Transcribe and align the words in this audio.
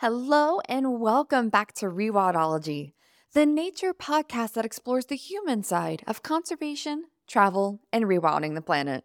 Hello 0.00 0.60
and 0.68 1.00
welcome 1.00 1.48
back 1.48 1.72
to 1.72 1.86
Rewildology, 1.86 2.92
the 3.32 3.44
nature 3.44 3.92
podcast 3.92 4.52
that 4.52 4.64
explores 4.64 5.06
the 5.06 5.16
human 5.16 5.64
side 5.64 6.04
of 6.06 6.22
conservation, 6.22 7.06
travel, 7.26 7.80
and 7.92 8.04
rewilding 8.04 8.54
the 8.54 8.62
planet. 8.62 9.02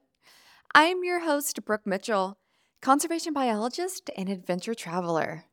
I'm 0.76 1.04
your 1.04 1.22
host, 1.22 1.66
Brooke 1.66 1.88
Mitchell, 1.88 2.38
conservation 2.80 3.34
biologist 3.34 4.12
and 4.16 4.30
adventure 4.30 4.76
traveler. 4.76 5.46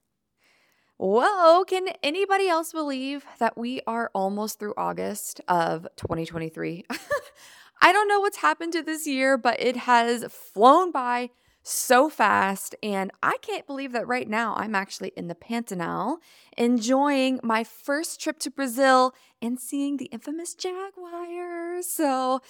Whoa, 0.98 1.64
can 1.64 1.88
anybody 2.02 2.46
else 2.46 2.72
believe 2.72 3.24
that 3.38 3.56
we 3.56 3.80
are 3.86 4.10
almost 4.14 4.58
through 4.58 4.74
August 4.76 5.40
of 5.48 5.88
2023? 5.96 6.84
I 7.80 7.94
don't 7.94 8.08
know 8.08 8.20
what's 8.20 8.36
happened 8.36 8.74
to 8.74 8.82
this 8.82 9.06
year, 9.06 9.38
but 9.38 9.58
it 9.58 9.78
has 9.78 10.26
flown 10.30 10.92
by 10.92 11.30
so 11.62 12.08
fast. 12.08 12.74
And 12.82 13.10
I 13.22 13.36
can't 13.42 13.66
believe 13.66 13.92
that 13.92 14.06
right 14.06 14.28
now 14.28 14.54
I'm 14.56 14.74
actually 14.74 15.12
in 15.16 15.28
the 15.28 15.34
Pantanal 15.34 16.18
enjoying 16.56 17.40
my 17.42 17.64
first 17.64 18.20
trip 18.20 18.38
to 18.40 18.50
Brazil 18.50 19.14
and 19.42 19.58
seeing 19.58 19.96
the 19.96 20.06
infamous 20.06 20.54
jaguars. 20.54 21.86
So, 21.86 22.40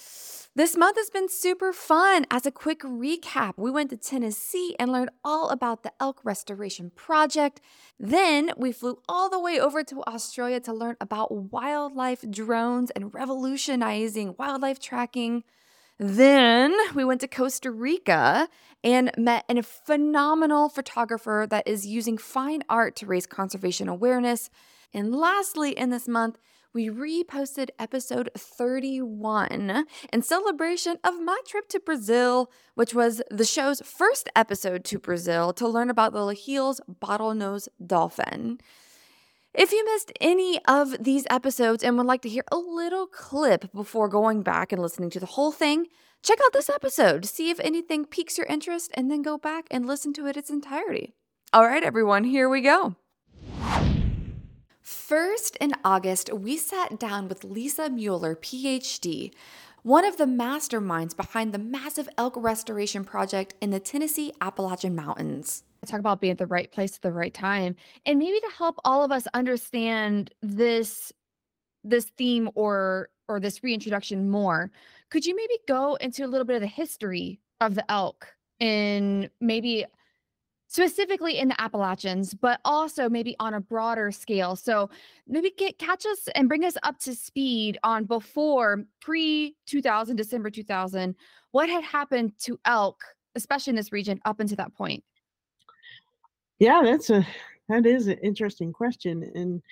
this 0.56 0.76
month 0.76 0.96
has 0.96 1.10
been 1.10 1.28
super 1.28 1.72
fun. 1.72 2.26
As 2.30 2.46
a 2.46 2.50
quick 2.50 2.80
recap, 2.80 3.54
we 3.56 3.70
went 3.70 3.90
to 3.90 3.96
Tennessee 3.96 4.74
and 4.78 4.90
learned 4.90 5.10
all 5.24 5.50
about 5.50 5.84
the 5.84 5.92
elk 6.00 6.20
restoration 6.24 6.90
project. 6.90 7.60
Then 7.98 8.50
we 8.56 8.72
flew 8.72 9.00
all 9.08 9.30
the 9.30 9.38
way 9.38 9.60
over 9.60 9.84
to 9.84 10.02
Australia 10.04 10.58
to 10.60 10.72
learn 10.72 10.96
about 11.00 11.52
wildlife 11.52 12.24
drones 12.28 12.90
and 12.90 13.14
revolutionizing 13.14 14.34
wildlife 14.38 14.80
tracking. 14.80 15.44
Then 16.02 16.74
we 16.94 17.04
went 17.04 17.20
to 17.20 17.28
Costa 17.28 17.70
Rica 17.70 18.48
and 18.82 19.10
met 19.18 19.44
a 19.50 19.62
phenomenal 19.62 20.70
photographer 20.70 21.46
that 21.50 21.68
is 21.68 21.86
using 21.86 22.16
fine 22.16 22.62
art 22.70 22.96
to 22.96 23.06
raise 23.06 23.26
conservation 23.26 23.86
awareness. 23.86 24.48
And 24.94 25.14
lastly, 25.14 25.72
in 25.72 25.90
this 25.90 26.08
month, 26.08 26.38
we 26.72 26.88
reposted 26.88 27.68
episode 27.78 28.30
31 28.34 29.84
in 30.10 30.22
celebration 30.22 30.96
of 31.04 31.20
my 31.20 31.38
trip 31.46 31.68
to 31.68 31.80
Brazil, 31.80 32.50
which 32.74 32.94
was 32.94 33.20
the 33.30 33.44
show's 33.44 33.82
first 33.82 34.30
episode 34.34 34.84
to 34.84 34.98
Brazil 34.98 35.52
to 35.52 35.68
learn 35.68 35.90
about 35.90 36.14
the 36.14 36.24
Lahille's 36.24 36.80
bottlenose 36.90 37.68
dolphin. 37.84 38.58
If 39.52 39.72
you 39.72 39.84
missed 39.84 40.12
any 40.20 40.60
of 40.68 41.02
these 41.02 41.26
episodes 41.28 41.82
and 41.82 41.96
would 41.96 42.06
like 42.06 42.22
to 42.22 42.28
hear 42.28 42.44
a 42.52 42.56
little 42.56 43.08
clip 43.08 43.72
before 43.72 44.08
going 44.08 44.42
back 44.42 44.70
and 44.70 44.80
listening 44.80 45.10
to 45.10 45.18
the 45.18 45.26
whole 45.26 45.50
thing, 45.50 45.88
check 46.22 46.38
out 46.44 46.52
this 46.52 46.70
episode, 46.70 47.24
see 47.24 47.50
if 47.50 47.58
anything 47.58 48.04
piques 48.04 48.38
your 48.38 48.46
interest, 48.46 48.92
and 48.94 49.10
then 49.10 49.22
go 49.22 49.36
back 49.36 49.66
and 49.68 49.86
listen 49.86 50.12
to 50.12 50.26
it 50.26 50.36
its 50.36 50.50
entirety. 50.50 51.14
All 51.52 51.66
right, 51.66 51.82
everyone, 51.82 52.22
here 52.22 52.48
we 52.48 52.60
go. 52.60 52.94
First, 54.82 55.56
in 55.56 55.72
August, 55.84 56.32
we 56.32 56.56
sat 56.56 57.00
down 57.00 57.26
with 57.26 57.42
Lisa 57.42 57.90
Muller, 57.90 58.36
PhD, 58.36 59.32
one 59.82 60.04
of 60.04 60.16
the 60.16 60.26
masterminds 60.26 61.16
behind 61.16 61.52
the 61.52 61.58
massive 61.58 62.08
elk 62.16 62.34
restoration 62.36 63.02
project 63.02 63.54
in 63.60 63.70
the 63.70 63.80
Tennessee 63.80 64.32
Appalachian 64.40 64.94
Mountains 64.94 65.64
talk 65.86 66.00
about 66.00 66.20
being 66.20 66.32
at 66.32 66.38
the 66.38 66.46
right 66.46 66.70
place 66.70 66.94
at 66.94 67.02
the 67.02 67.12
right 67.12 67.34
time 67.34 67.74
and 68.06 68.18
maybe 68.18 68.38
to 68.40 68.50
help 68.56 68.76
all 68.84 69.02
of 69.02 69.10
us 69.10 69.26
understand 69.34 70.32
this 70.42 71.12
this 71.84 72.06
theme 72.18 72.50
or 72.54 73.08
or 73.28 73.40
this 73.40 73.62
reintroduction 73.62 74.28
more 74.30 74.70
could 75.10 75.24
you 75.24 75.34
maybe 75.34 75.58
go 75.66 75.94
into 75.96 76.24
a 76.24 76.28
little 76.28 76.44
bit 76.44 76.56
of 76.56 76.62
the 76.62 76.66
history 76.66 77.40
of 77.60 77.74
the 77.74 77.90
elk 77.90 78.26
in 78.60 79.30
maybe 79.40 79.86
specifically 80.70 81.36
in 81.36 81.48
the 81.48 81.60
Appalachians, 81.60 82.32
but 82.32 82.60
also 82.64 83.08
maybe 83.08 83.34
on 83.40 83.54
a 83.54 83.60
broader 83.60 84.12
scale. 84.12 84.54
So 84.54 84.88
maybe 85.26 85.52
get 85.58 85.78
catch 85.78 86.06
us 86.06 86.28
and 86.36 86.48
bring 86.48 86.64
us 86.64 86.76
up 86.84 86.98
to 87.00 87.14
speed 87.14 87.76
on 87.82 88.04
before 88.04 88.84
pre 89.00 89.56
2000, 89.66 90.14
December 90.14 90.48
2000, 90.48 91.16
what 91.50 91.68
had 91.68 91.82
happened 91.82 92.34
to 92.42 92.58
elk, 92.64 93.02
especially 93.34 93.72
in 93.72 93.76
this 93.76 93.90
region, 93.90 94.20
up 94.24 94.38
until 94.38 94.56
that 94.56 94.72
point. 94.74 95.02
Yeah, 96.60 96.82
that's 96.84 97.10
a 97.10 97.26
that 97.68 97.86
is 97.86 98.06
an 98.06 98.18
interesting 98.22 98.72
question. 98.72 99.28
And 99.34 99.62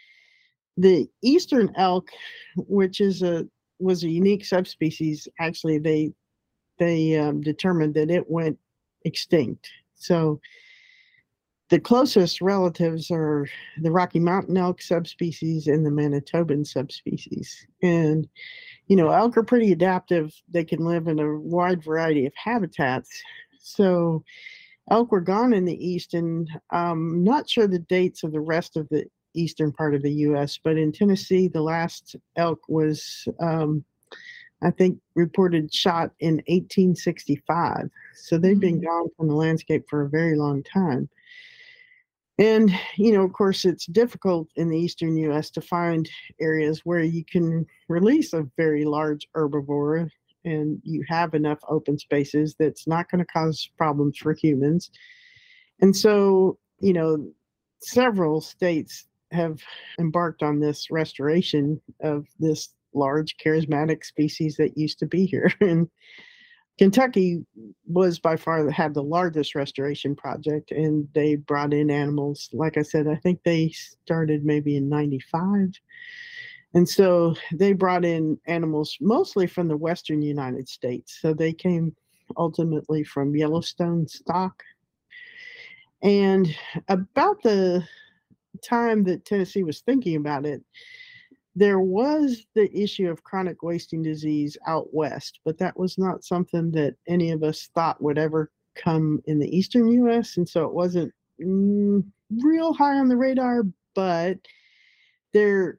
the 0.76 1.08
eastern 1.22 1.70
elk, 1.76 2.08
which 2.56 3.00
is 3.00 3.22
a 3.22 3.46
was 3.78 4.02
a 4.02 4.08
unique 4.08 4.44
subspecies, 4.44 5.28
actually 5.38 5.78
they 5.78 6.12
they 6.78 7.16
um, 7.18 7.42
determined 7.42 7.94
that 7.94 8.10
it 8.10 8.28
went 8.30 8.58
extinct. 9.04 9.68
So 9.96 10.40
the 11.68 11.78
closest 11.78 12.40
relatives 12.40 13.10
are 13.10 13.46
the 13.82 13.90
Rocky 13.90 14.18
Mountain 14.20 14.56
elk 14.56 14.80
subspecies 14.80 15.66
and 15.66 15.84
the 15.84 15.90
Manitoban 15.90 16.66
subspecies. 16.66 17.66
And 17.82 18.26
you 18.86 18.96
know, 18.96 19.10
elk 19.10 19.36
are 19.36 19.42
pretty 19.42 19.72
adaptive. 19.72 20.32
They 20.48 20.64
can 20.64 20.86
live 20.86 21.06
in 21.06 21.18
a 21.18 21.38
wide 21.38 21.84
variety 21.84 22.24
of 22.24 22.32
habitats. 22.42 23.10
So 23.60 24.24
elk 24.90 25.12
were 25.12 25.20
gone 25.20 25.52
in 25.52 25.64
the 25.64 25.86
east, 25.86 26.14
and 26.14 26.48
I'm 26.70 26.92
um, 26.92 27.24
not 27.24 27.48
sure 27.48 27.66
the 27.66 27.78
dates 27.78 28.22
of 28.22 28.32
the 28.32 28.40
rest 28.40 28.76
of 28.76 28.88
the 28.90 29.06
eastern 29.34 29.72
part 29.72 29.94
of 29.94 30.02
the 30.02 30.12
U.S., 30.12 30.58
but 30.62 30.76
in 30.76 30.92
Tennessee, 30.92 31.48
the 31.48 31.62
last 31.62 32.16
elk 32.36 32.60
was, 32.68 33.26
um, 33.40 33.84
I 34.62 34.70
think, 34.70 34.98
reported 35.14 35.72
shot 35.72 36.12
in 36.20 36.36
1865. 36.46 37.88
So 38.14 38.38
they've 38.38 38.58
been 38.58 38.80
mm. 38.80 38.84
gone 38.84 39.08
from 39.16 39.28
the 39.28 39.34
landscape 39.34 39.84
for 39.88 40.02
a 40.02 40.08
very 40.08 40.36
long 40.36 40.62
time. 40.62 41.08
And, 42.38 42.72
you 42.96 43.12
know, 43.12 43.24
of 43.24 43.32
course, 43.32 43.64
it's 43.64 43.86
difficult 43.86 44.48
in 44.54 44.70
the 44.70 44.78
eastern 44.78 45.16
US 45.16 45.50
to 45.50 45.60
find 45.60 46.08
areas 46.40 46.82
where 46.84 47.02
you 47.02 47.24
can 47.24 47.66
release 47.88 48.32
a 48.32 48.46
very 48.56 48.84
large 48.84 49.26
herbivore 49.36 50.08
and 50.48 50.80
you 50.82 51.04
have 51.08 51.34
enough 51.34 51.58
open 51.68 51.98
spaces 51.98 52.54
that's 52.58 52.86
not 52.86 53.10
going 53.10 53.20
to 53.20 53.32
cause 53.32 53.68
problems 53.76 54.18
for 54.18 54.32
humans. 54.32 54.90
And 55.80 55.94
so, 55.94 56.58
you 56.80 56.92
know, 56.92 57.30
several 57.80 58.40
states 58.40 59.06
have 59.30 59.60
embarked 59.98 60.42
on 60.42 60.58
this 60.58 60.90
restoration 60.90 61.80
of 62.02 62.26
this 62.38 62.70
large 62.94 63.36
charismatic 63.36 64.04
species 64.04 64.56
that 64.56 64.76
used 64.76 64.98
to 64.98 65.06
be 65.06 65.26
here. 65.26 65.52
and 65.60 65.88
Kentucky 66.78 67.44
was 67.86 68.20
by 68.20 68.36
far 68.36 68.70
had 68.70 68.94
the 68.94 69.02
largest 69.02 69.54
restoration 69.56 70.14
project, 70.14 70.70
and 70.70 71.08
they 71.12 71.34
brought 71.34 71.74
in 71.74 71.90
animals. 71.90 72.48
Like 72.52 72.78
I 72.78 72.82
said, 72.82 73.08
I 73.08 73.16
think 73.16 73.42
they 73.42 73.70
started 73.70 74.44
maybe 74.44 74.76
in 74.76 74.88
95 74.88 75.72
and 76.74 76.88
so 76.88 77.34
they 77.52 77.72
brought 77.72 78.04
in 78.04 78.38
animals 78.46 78.96
mostly 79.00 79.46
from 79.46 79.68
the 79.68 79.76
western 79.76 80.20
United 80.20 80.68
States. 80.68 81.18
So 81.20 81.32
they 81.32 81.52
came 81.52 81.94
ultimately 82.36 83.04
from 83.04 83.34
Yellowstone 83.34 84.06
stock. 84.06 84.62
And 86.02 86.54
about 86.88 87.42
the 87.42 87.86
time 88.62 89.02
that 89.04 89.24
Tennessee 89.24 89.62
was 89.62 89.80
thinking 89.80 90.16
about 90.16 90.44
it, 90.44 90.62
there 91.56 91.80
was 91.80 92.44
the 92.54 92.70
issue 92.76 93.10
of 93.10 93.24
chronic 93.24 93.62
wasting 93.62 94.02
disease 94.02 94.56
out 94.66 94.92
west, 94.92 95.40
but 95.44 95.58
that 95.58 95.76
was 95.76 95.98
not 95.98 96.22
something 96.22 96.70
that 96.72 96.94
any 97.08 97.30
of 97.30 97.42
us 97.42 97.68
thought 97.74 98.00
would 98.00 98.18
ever 98.18 98.50
come 98.76 99.20
in 99.24 99.38
the 99.40 99.56
eastern 99.56 99.88
US. 100.04 100.36
And 100.36 100.48
so 100.48 100.64
it 100.64 100.72
wasn't 100.72 101.12
mm, 101.42 102.04
real 102.42 102.72
high 102.74 102.98
on 102.98 103.08
the 103.08 103.16
radar, 103.16 103.64
but 103.94 104.38
there 105.32 105.78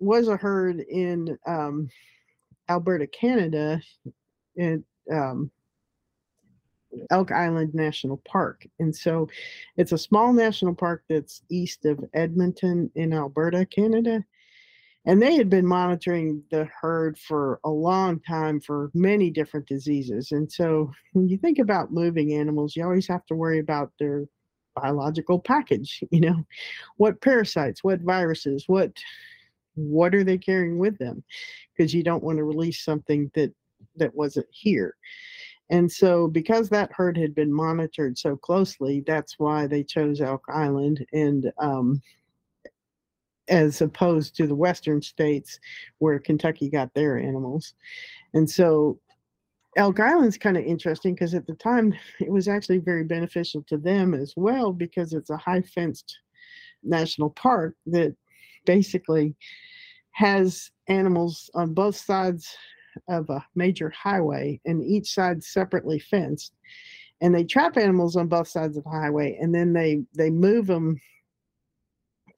was 0.00 0.28
a 0.28 0.36
herd 0.36 0.80
in 0.80 1.38
um, 1.46 1.88
Alberta, 2.68 3.06
Canada, 3.06 3.80
in 4.56 4.84
um, 5.12 5.50
Elk 7.10 7.32
Island 7.32 7.74
National 7.74 8.20
Park. 8.26 8.66
And 8.78 8.94
so 8.94 9.28
it's 9.76 9.92
a 9.92 9.98
small 9.98 10.32
national 10.32 10.74
park 10.74 11.04
that's 11.08 11.42
east 11.50 11.84
of 11.84 12.04
Edmonton 12.14 12.90
in 12.94 13.12
Alberta, 13.12 13.66
Canada. 13.66 14.24
And 15.06 15.20
they 15.20 15.34
had 15.34 15.48
been 15.48 15.66
monitoring 15.66 16.42
the 16.50 16.68
herd 16.78 17.18
for 17.18 17.58
a 17.64 17.70
long 17.70 18.20
time 18.20 18.60
for 18.60 18.90
many 18.92 19.30
different 19.30 19.66
diseases. 19.66 20.32
And 20.32 20.50
so 20.50 20.90
when 21.12 21.28
you 21.28 21.38
think 21.38 21.58
about 21.58 21.92
moving 21.92 22.34
animals, 22.34 22.76
you 22.76 22.84
always 22.84 23.08
have 23.08 23.24
to 23.26 23.34
worry 23.34 23.60
about 23.60 23.92
their 23.98 24.26
biological 24.76 25.38
package, 25.38 26.02
you 26.10 26.20
know, 26.20 26.44
what 26.96 27.20
parasites, 27.20 27.82
what 27.82 28.00
viruses, 28.00 28.64
what 28.66 28.92
what 29.88 30.14
are 30.14 30.24
they 30.24 30.38
carrying 30.38 30.78
with 30.78 30.98
them? 30.98 31.22
Because 31.76 31.94
you 31.94 32.02
don't 32.02 32.22
want 32.22 32.38
to 32.38 32.44
release 32.44 32.84
something 32.84 33.30
that 33.34 33.52
that 33.96 34.14
wasn't 34.14 34.46
here. 34.50 34.94
And 35.70 35.90
so 35.90 36.26
because 36.26 36.68
that 36.68 36.92
herd 36.92 37.16
had 37.16 37.34
been 37.34 37.52
monitored 37.52 38.18
so 38.18 38.36
closely 38.36 39.02
that's 39.06 39.38
why 39.38 39.66
they 39.66 39.84
chose 39.84 40.20
elk 40.20 40.44
island 40.48 41.06
and 41.12 41.52
um, 41.58 42.02
as 43.48 43.80
opposed 43.80 44.36
to 44.36 44.46
the 44.46 44.54
western 44.54 45.00
states 45.00 45.58
where 45.98 46.18
kentucky 46.18 46.68
got 46.68 46.92
their 46.94 47.18
animals. 47.18 47.74
And 48.34 48.50
so 48.50 48.98
elk 49.76 50.00
island's 50.00 50.38
kind 50.38 50.56
of 50.56 50.64
interesting 50.64 51.14
because 51.14 51.34
at 51.34 51.46
the 51.46 51.54
time 51.54 51.94
it 52.20 52.30
was 52.30 52.48
actually 52.48 52.78
very 52.78 53.04
beneficial 53.04 53.62
to 53.68 53.78
them 53.78 54.12
as 54.12 54.34
well 54.36 54.72
because 54.72 55.12
it's 55.12 55.30
a 55.30 55.36
high 55.36 55.62
fenced 55.62 56.18
national 56.82 57.30
park 57.30 57.76
that 57.86 58.14
basically 58.70 59.34
has 60.12 60.70
animals 60.86 61.50
on 61.54 61.74
both 61.74 61.96
sides 61.96 62.56
of 63.08 63.28
a 63.28 63.44
major 63.56 63.90
highway 63.90 64.60
and 64.64 64.80
each 64.84 65.12
side 65.12 65.42
separately 65.42 65.98
fenced. 65.98 66.52
And 67.20 67.34
they 67.34 67.42
trap 67.42 67.76
animals 67.76 68.14
on 68.14 68.28
both 68.28 68.46
sides 68.46 68.76
of 68.76 68.84
the 68.84 68.90
highway 68.90 69.36
and 69.40 69.52
then 69.52 69.72
they 69.72 70.02
they 70.16 70.30
move 70.30 70.68
them 70.68 71.00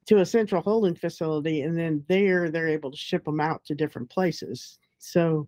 to 0.07 0.21
a 0.21 0.25
central 0.25 0.63
holding 0.63 0.95
facility 0.95 1.61
and 1.61 1.77
then 1.77 2.03
there 2.09 2.49
they're 2.49 2.67
able 2.67 2.89
to 2.89 2.97
ship 2.97 3.23
them 3.25 3.39
out 3.39 3.63
to 3.65 3.75
different 3.75 4.09
places. 4.09 4.79
So 4.97 5.47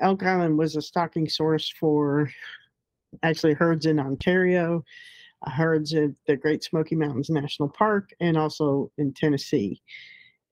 elk 0.00 0.24
island 0.24 0.58
was 0.58 0.74
a 0.74 0.82
stocking 0.82 1.28
source 1.28 1.72
for 1.78 2.28
actually 3.22 3.54
herds 3.54 3.86
in 3.86 4.00
ontario 4.00 4.84
herds 5.44 5.94
at 5.94 6.10
the 6.26 6.36
great 6.36 6.62
smoky 6.62 6.94
mountains 6.94 7.30
national 7.30 7.68
park 7.68 8.10
and 8.20 8.36
also 8.36 8.90
in 8.98 9.12
tennessee 9.12 9.80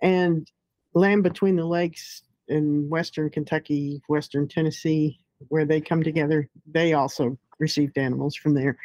and 0.03 0.51
land 0.95 1.23
between 1.23 1.57
the 1.57 1.65
lakes 1.65 2.23
in 2.49 2.89
western 2.89 3.29
kentucky 3.29 4.01
western 4.09 4.49
tennessee 4.49 5.19
where 5.49 5.65
they 5.65 5.81
come 5.81 6.03
together 6.03 6.49
they 6.73 6.95
also 6.95 7.39
received 7.59 7.99
animals 7.99 8.35
from 8.35 8.55
there. 8.55 8.77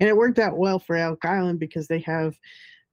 And 0.00 0.08
it 0.08 0.16
worked 0.16 0.38
out 0.38 0.56
well 0.56 0.78
for 0.78 0.96
Elk 0.96 1.24
Island 1.24 1.58
because 1.58 1.86
they 1.86 2.00
have 2.00 2.34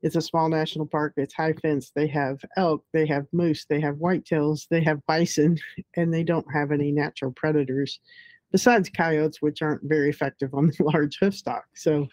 it's 0.01 0.15
a 0.15 0.21
small 0.21 0.47
national 0.47 0.85
park, 0.85 1.11
it's 1.17 1.33
high 1.33 1.51
fence, 1.51 1.91
they 1.93 2.07
have 2.07 2.39
elk, 2.55 2.85
they 2.93 3.05
have 3.07 3.25
moose, 3.33 3.65
they 3.65 3.81
have 3.81 3.95
whitetails, 3.95 4.65
they 4.69 4.81
have 4.81 5.05
bison, 5.07 5.57
and 5.97 6.13
they 6.13 6.23
don't 6.23 6.45
have 6.53 6.71
any 6.71 6.89
natural 6.89 7.33
predators 7.33 7.99
besides 8.51 8.89
coyotes, 8.89 9.41
which 9.41 9.61
aren't 9.61 9.83
very 9.83 10.09
effective 10.09 10.53
on 10.53 10.67
the 10.77 10.83
large 10.83 11.19
hoofstock. 11.19 11.63
So 11.75 12.07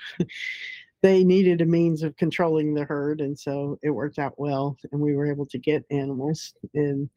they 1.03 1.25
needed 1.25 1.61
a 1.61 1.67
means 1.67 2.03
of 2.03 2.17
controlling 2.17 2.75
the 2.75 2.85
herd, 2.85 3.21
and 3.21 3.38
so 3.38 3.79
it 3.83 3.91
worked 3.91 4.19
out 4.19 4.35
well, 4.37 4.77
and 4.93 5.00
we 5.00 5.15
were 5.15 5.31
able 5.31 5.47
to 5.47 5.59
get 5.59 5.85
animals, 5.91 6.55
and 6.75 7.09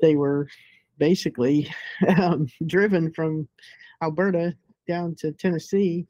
they 0.00 0.16
were 0.16 0.48
basically 0.98 1.72
um, 2.18 2.46
driven 2.66 3.12
from 3.12 3.48
Alberta 4.02 4.54
down 4.86 5.14
to 5.16 5.32
Tennessee 5.32 6.06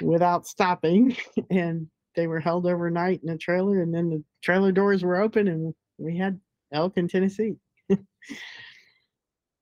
without 0.00 0.46
stopping. 0.46 1.16
And 1.50 1.88
they 2.14 2.26
were 2.26 2.40
held 2.40 2.66
overnight 2.66 3.22
in 3.22 3.30
a 3.30 3.38
trailer. 3.38 3.82
And 3.82 3.94
then 3.94 4.10
the 4.10 4.22
trailer 4.42 4.72
doors 4.72 5.02
were 5.02 5.20
open 5.20 5.48
and 5.48 5.74
we 5.98 6.16
had 6.16 6.38
elk 6.72 6.94
in 6.96 7.08
Tennessee. 7.08 7.56
Do 7.88 7.96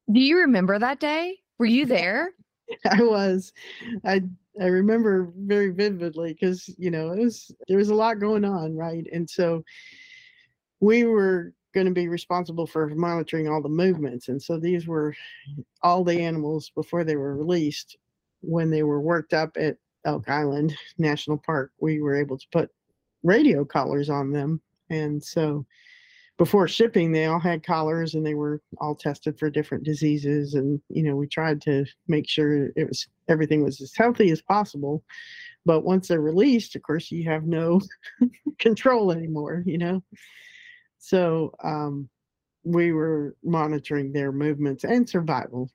you 0.08 0.38
remember 0.38 0.78
that 0.78 1.00
day? 1.00 1.36
Were 1.60 1.66
you 1.66 1.86
there? 1.86 2.32
I 2.90 3.02
was. 3.02 3.52
I 4.04 4.22
I 4.60 4.66
remember 4.66 5.32
very 5.36 5.70
vividly 5.70 6.32
because 6.32 6.74
you 6.78 6.90
know 6.90 7.12
it 7.12 7.20
was 7.20 7.52
there 7.68 7.76
was 7.76 7.90
a 7.90 7.94
lot 7.94 8.18
going 8.18 8.44
on, 8.44 8.74
right? 8.74 9.06
And 9.12 9.28
so 9.28 9.62
we 10.80 11.04
were 11.04 11.52
going 11.74 11.86
to 11.86 11.92
be 11.92 12.08
responsible 12.08 12.66
for 12.66 12.88
monitoring 12.88 13.46
all 13.46 13.62
the 13.62 13.68
movements, 13.68 14.28
and 14.28 14.42
so 14.42 14.58
these 14.58 14.88
were 14.88 15.14
all 15.82 16.02
the 16.02 16.20
animals 16.20 16.72
before 16.74 17.04
they 17.04 17.16
were 17.16 17.36
released 17.36 17.96
when 18.40 18.70
they 18.70 18.82
were 18.82 19.00
worked 19.02 19.34
up 19.34 19.56
at 19.58 19.76
Elk 20.06 20.30
Island 20.30 20.74
National 20.96 21.36
Park, 21.36 21.72
we 21.78 22.00
were 22.00 22.16
able 22.16 22.38
to 22.38 22.46
put 22.50 22.70
radio 23.22 23.64
collars 23.66 24.08
on 24.08 24.32
them. 24.32 24.62
And 24.88 25.22
so 25.22 25.66
before 26.40 26.66
shipping, 26.66 27.12
they 27.12 27.26
all 27.26 27.38
had 27.38 27.62
collars 27.62 28.14
and 28.14 28.24
they 28.24 28.32
were 28.32 28.62
all 28.78 28.94
tested 28.94 29.38
for 29.38 29.50
different 29.50 29.84
diseases. 29.84 30.54
And, 30.54 30.80
you 30.88 31.02
know, 31.02 31.14
we 31.14 31.26
tried 31.26 31.60
to 31.60 31.84
make 32.08 32.26
sure 32.26 32.70
it 32.76 32.88
was 32.88 33.06
everything 33.28 33.62
was 33.62 33.78
as 33.82 33.92
healthy 33.94 34.30
as 34.30 34.40
possible. 34.40 35.04
But 35.66 35.84
once 35.84 36.08
they're 36.08 36.22
released, 36.22 36.74
of 36.76 36.82
course, 36.82 37.10
you 37.10 37.24
have 37.24 37.44
no 37.44 37.82
control 38.58 39.12
anymore, 39.12 39.62
you 39.66 39.76
know? 39.76 40.02
So 40.96 41.52
um, 41.62 42.08
we 42.64 42.92
were 42.92 43.36
monitoring 43.44 44.10
their 44.10 44.32
movements 44.32 44.84
and 44.84 45.06
survival 45.06 45.70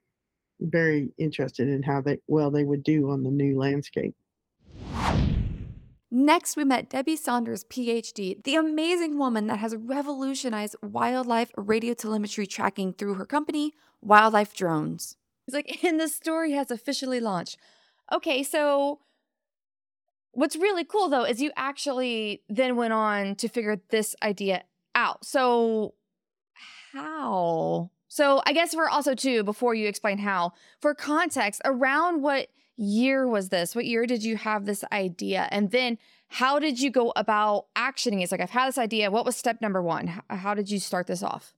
very 0.60 1.12
interested 1.20 1.68
in 1.68 1.84
how 1.84 2.02
they 2.02 2.18
well 2.26 2.50
they 2.50 2.64
would 2.64 2.82
do 2.82 3.12
on 3.12 3.22
the 3.22 3.30
new 3.30 3.56
landscape. 3.56 4.16
Next, 6.18 6.56
we 6.56 6.64
met 6.64 6.90
Debbie 6.90 7.18
Saunders, 7.18 7.66
PhD, 7.66 8.42
the 8.42 8.56
amazing 8.56 9.18
woman 9.18 9.48
that 9.48 9.60
has 9.60 9.76
revolutionized 9.76 10.78
wildlife 10.82 11.52
radio 11.58 11.94
telemetry 11.94 12.48
tracking 12.48 12.94
through 12.94 13.16
her 13.16 13.26
company, 13.26 13.74
Wildlife 14.02 14.56
Drones. 14.56 15.18
It's 15.46 15.54
like, 15.54 15.80
and 15.84 16.00
the 16.00 16.08
story 16.08 16.54
has 16.54 16.72
officially 16.72 17.20
launched. 17.20 17.58
Okay, 18.14 18.44
so 18.44 19.02
what's 20.32 20.56
really 20.56 20.86
cool 20.86 21.10
though 21.10 21.26
is 21.26 21.42
you 21.42 21.52
actually 21.58 22.44
then 22.48 22.78
went 22.78 22.94
on 22.94 23.36
to 23.36 23.50
figure 23.50 23.82
this 23.90 24.16
idea 24.24 24.64
out. 24.96 25.26
So, 25.26 25.96
how? 26.94 27.92
So 28.08 28.42
I 28.46 28.54
guess 28.54 28.74
we're 28.74 28.88
also 28.88 29.16
too, 29.16 29.44
before 29.44 29.76
you 29.76 29.90
explain 29.90 30.20
how, 30.20 30.54
for 30.80 30.96
context, 30.96 31.62
around 31.66 32.22
what 32.22 32.48
year 32.78 33.28
was 33.28 33.50
this? 33.50 33.76
What 33.76 33.86
year 33.86 34.06
did 34.06 34.24
you 34.24 34.38
have 34.38 34.66
this 34.66 34.84
idea? 34.92 35.48
And 35.52 35.72
then 35.72 35.98
how 36.28 36.60
did 36.60 36.80
you 36.80 36.92
go 36.92 37.12
about 37.16 37.66
actioning 37.76 38.20
it? 38.20 38.24
It's 38.24 38.32
like 38.32 38.42
I've 38.42 38.50
had 38.52 38.68
this 38.68 38.78
idea. 38.78 39.10
What 39.10 39.26
was 39.26 39.36
step 39.36 39.62
number 39.62 39.82
one? 39.82 40.22
How 40.30 40.54
did 40.54 40.70
you 40.70 40.80
start 40.80 41.08
this 41.08 41.24
off? 41.24 41.55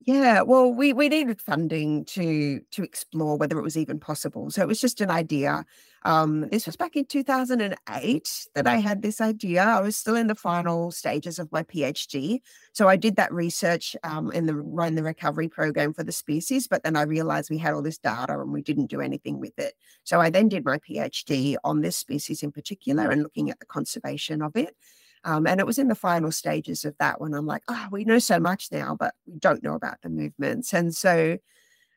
Yeah, 0.00 0.42
well, 0.42 0.72
we 0.72 0.92
we 0.92 1.08
needed 1.08 1.40
funding 1.40 2.04
to 2.06 2.60
to 2.70 2.82
explore 2.82 3.36
whether 3.36 3.58
it 3.58 3.62
was 3.62 3.76
even 3.76 3.98
possible. 3.98 4.50
So 4.50 4.62
it 4.62 4.68
was 4.68 4.80
just 4.80 5.00
an 5.00 5.10
idea. 5.10 5.64
Um, 6.04 6.48
this 6.50 6.64
was 6.66 6.76
back 6.76 6.94
in 6.96 7.04
2008 7.04 8.46
that 8.54 8.66
I 8.68 8.76
had 8.76 9.02
this 9.02 9.20
idea. 9.20 9.62
I 9.62 9.80
was 9.80 9.96
still 9.96 10.14
in 10.14 10.28
the 10.28 10.36
final 10.36 10.92
stages 10.92 11.38
of 11.40 11.50
my 11.50 11.64
PhD, 11.64 12.38
so 12.72 12.88
I 12.88 12.96
did 12.96 13.16
that 13.16 13.32
research 13.32 13.96
um, 14.04 14.30
in 14.30 14.46
the 14.46 14.54
run 14.54 14.94
the 14.94 15.02
recovery 15.02 15.48
program 15.48 15.92
for 15.92 16.04
the 16.04 16.12
species. 16.12 16.68
But 16.68 16.84
then 16.84 16.96
I 16.96 17.02
realized 17.02 17.50
we 17.50 17.58
had 17.58 17.74
all 17.74 17.82
this 17.82 17.98
data 17.98 18.40
and 18.40 18.52
we 18.52 18.62
didn't 18.62 18.86
do 18.86 19.00
anything 19.00 19.40
with 19.40 19.58
it. 19.58 19.74
So 20.04 20.20
I 20.20 20.30
then 20.30 20.48
did 20.48 20.64
my 20.64 20.78
PhD 20.78 21.56
on 21.64 21.80
this 21.82 21.96
species 21.96 22.42
in 22.44 22.52
particular 22.52 23.10
and 23.10 23.22
looking 23.24 23.50
at 23.50 23.58
the 23.58 23.66
conservation 23.66 24.42
of 24.42 24.56
it. 24.56 24.76
Um, 25.24 25.46
and 25.46 25.60
it 25.60 25.66
was 25.66 25.78
in 25.78 25.88
the 25.88 25.94
final 25.94 26.30
stages 26.30 26.84
of 26.84 26.96
that 26.98 27.20
when 27.20 27.34
I'm 27.34 27.46
like, 27.46 27.62
oh, 27.68 27.86
we 27.90 28.04
know 28.04 28.18
so 28.18 28.38
much 28.38 28.68
now, 28.70 28.96
but 28.98 29.14
we 29.26 29.38
don't 29.38 29.62
know 29.62 29.74
about 29.74 30.00
the 30.02 30.08
movements. 30.08 30.72
And 30.72 30.94
so 30.94 31.38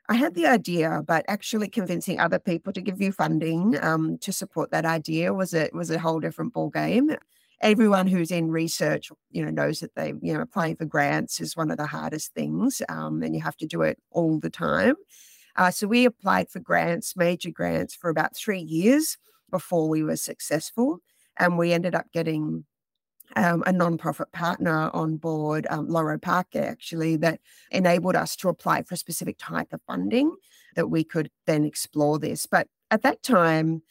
I 0.09 0.15
had 0.15 0.35
the 0.35 0.47
idea, 0.47 1.01
but 1.05 1.23
actually 1.27 1.69
convincing 1.69 2.19
other 2.19 2.39
people 2.39 2.73
to 2.73 2.81
give 2.81 2.99
you 3.01 3.11
funding 3.11 3.77
um, 3.81 4.17
to 4.19 4.33
support 4.33 4.71
that 4.71 4.85
idea 4.85 5.33
was 5.33 5.53
a 5.53 5.69
was 5.73 5.89
a 5.89 5.99
whole 5.99 6.19
different 6.19 6.53
ball 6.53 6.69
game. 6.69 7.15
Everyone 7.61 8.07
who's 8.07 8.31
in 8.31 8.49
research, 8.51 9.11
you 9.29 9.45
know, 9.45 9.51
knows 9.51 9.79
that 9.81 9.95
they, 9.95 10.13
you 10.21 10.33
know, 10.33 10.41
applying 10.41 10.75
for 10.75 10.85
grants 10.85 11.39
is 11.39 11.55
one 11.55 11.71
of 11.71 11.77
the 11.77 11.85
hardest 11.85 12.33
things, 12.33 12.81
um, 12.89 13.21
and 13.23 13.35
you 13.35 13.41
have 13.41 13.55
to 13.57 13.67
do 13.67 13.83
it 13.83 13.99
all 14.11 14.39
the 14.39 14.49
time. 14.49 14.95
Uh, 15.55 15.69
so 15.69 15.87
we 15.87 16.05
applied 16.05 16.49
for 16.49 16.59
grants, 16.59 17.15
major 17.15 17.51
grants, 17.51 17.93
for 17.93 18.09
about 18.09 18.35
three 18.35 18.61
years 18.61 19.17
before 19.49 19.87
we 19.87 20.01
were 20.03 20.17
successful, 20.17 20.99
and 21.37 21.57
we 21.57 21.71
ended 21.71 21.93
up 21.93 22.11
getting 22.11 22.65
um, 23.35 23.63
a 23.65 23.71
nonprofit 23.71 24.31
partner 24.31 24.89
on 24.93 25.17
board, 25.17 25.67
um, 25.69 25.87
Loro 25.87 26.17
Parque, 26.17 26.55
actually, 26.55 27.15
that 27.17 27.39
enabled 27.71 28.15
us 28.15 28.35
to 28.37 28.49
apply 28.49 28.83
for 28.83 28.95
a 28.95 28.97
specific 28.97 29.37
type 29.39 29.73
of 29.73 29.81
funding 29.87 30.35
that 30.75 30.89
we 30.89 31.03
could 31.03 31.29
then 31.45 31.65
explore 31.65 32.19
this. 32.19 32.45
But 32.45 32.67
at 32.89 33.03
that 33.03 33.23
time, 33.23 33.81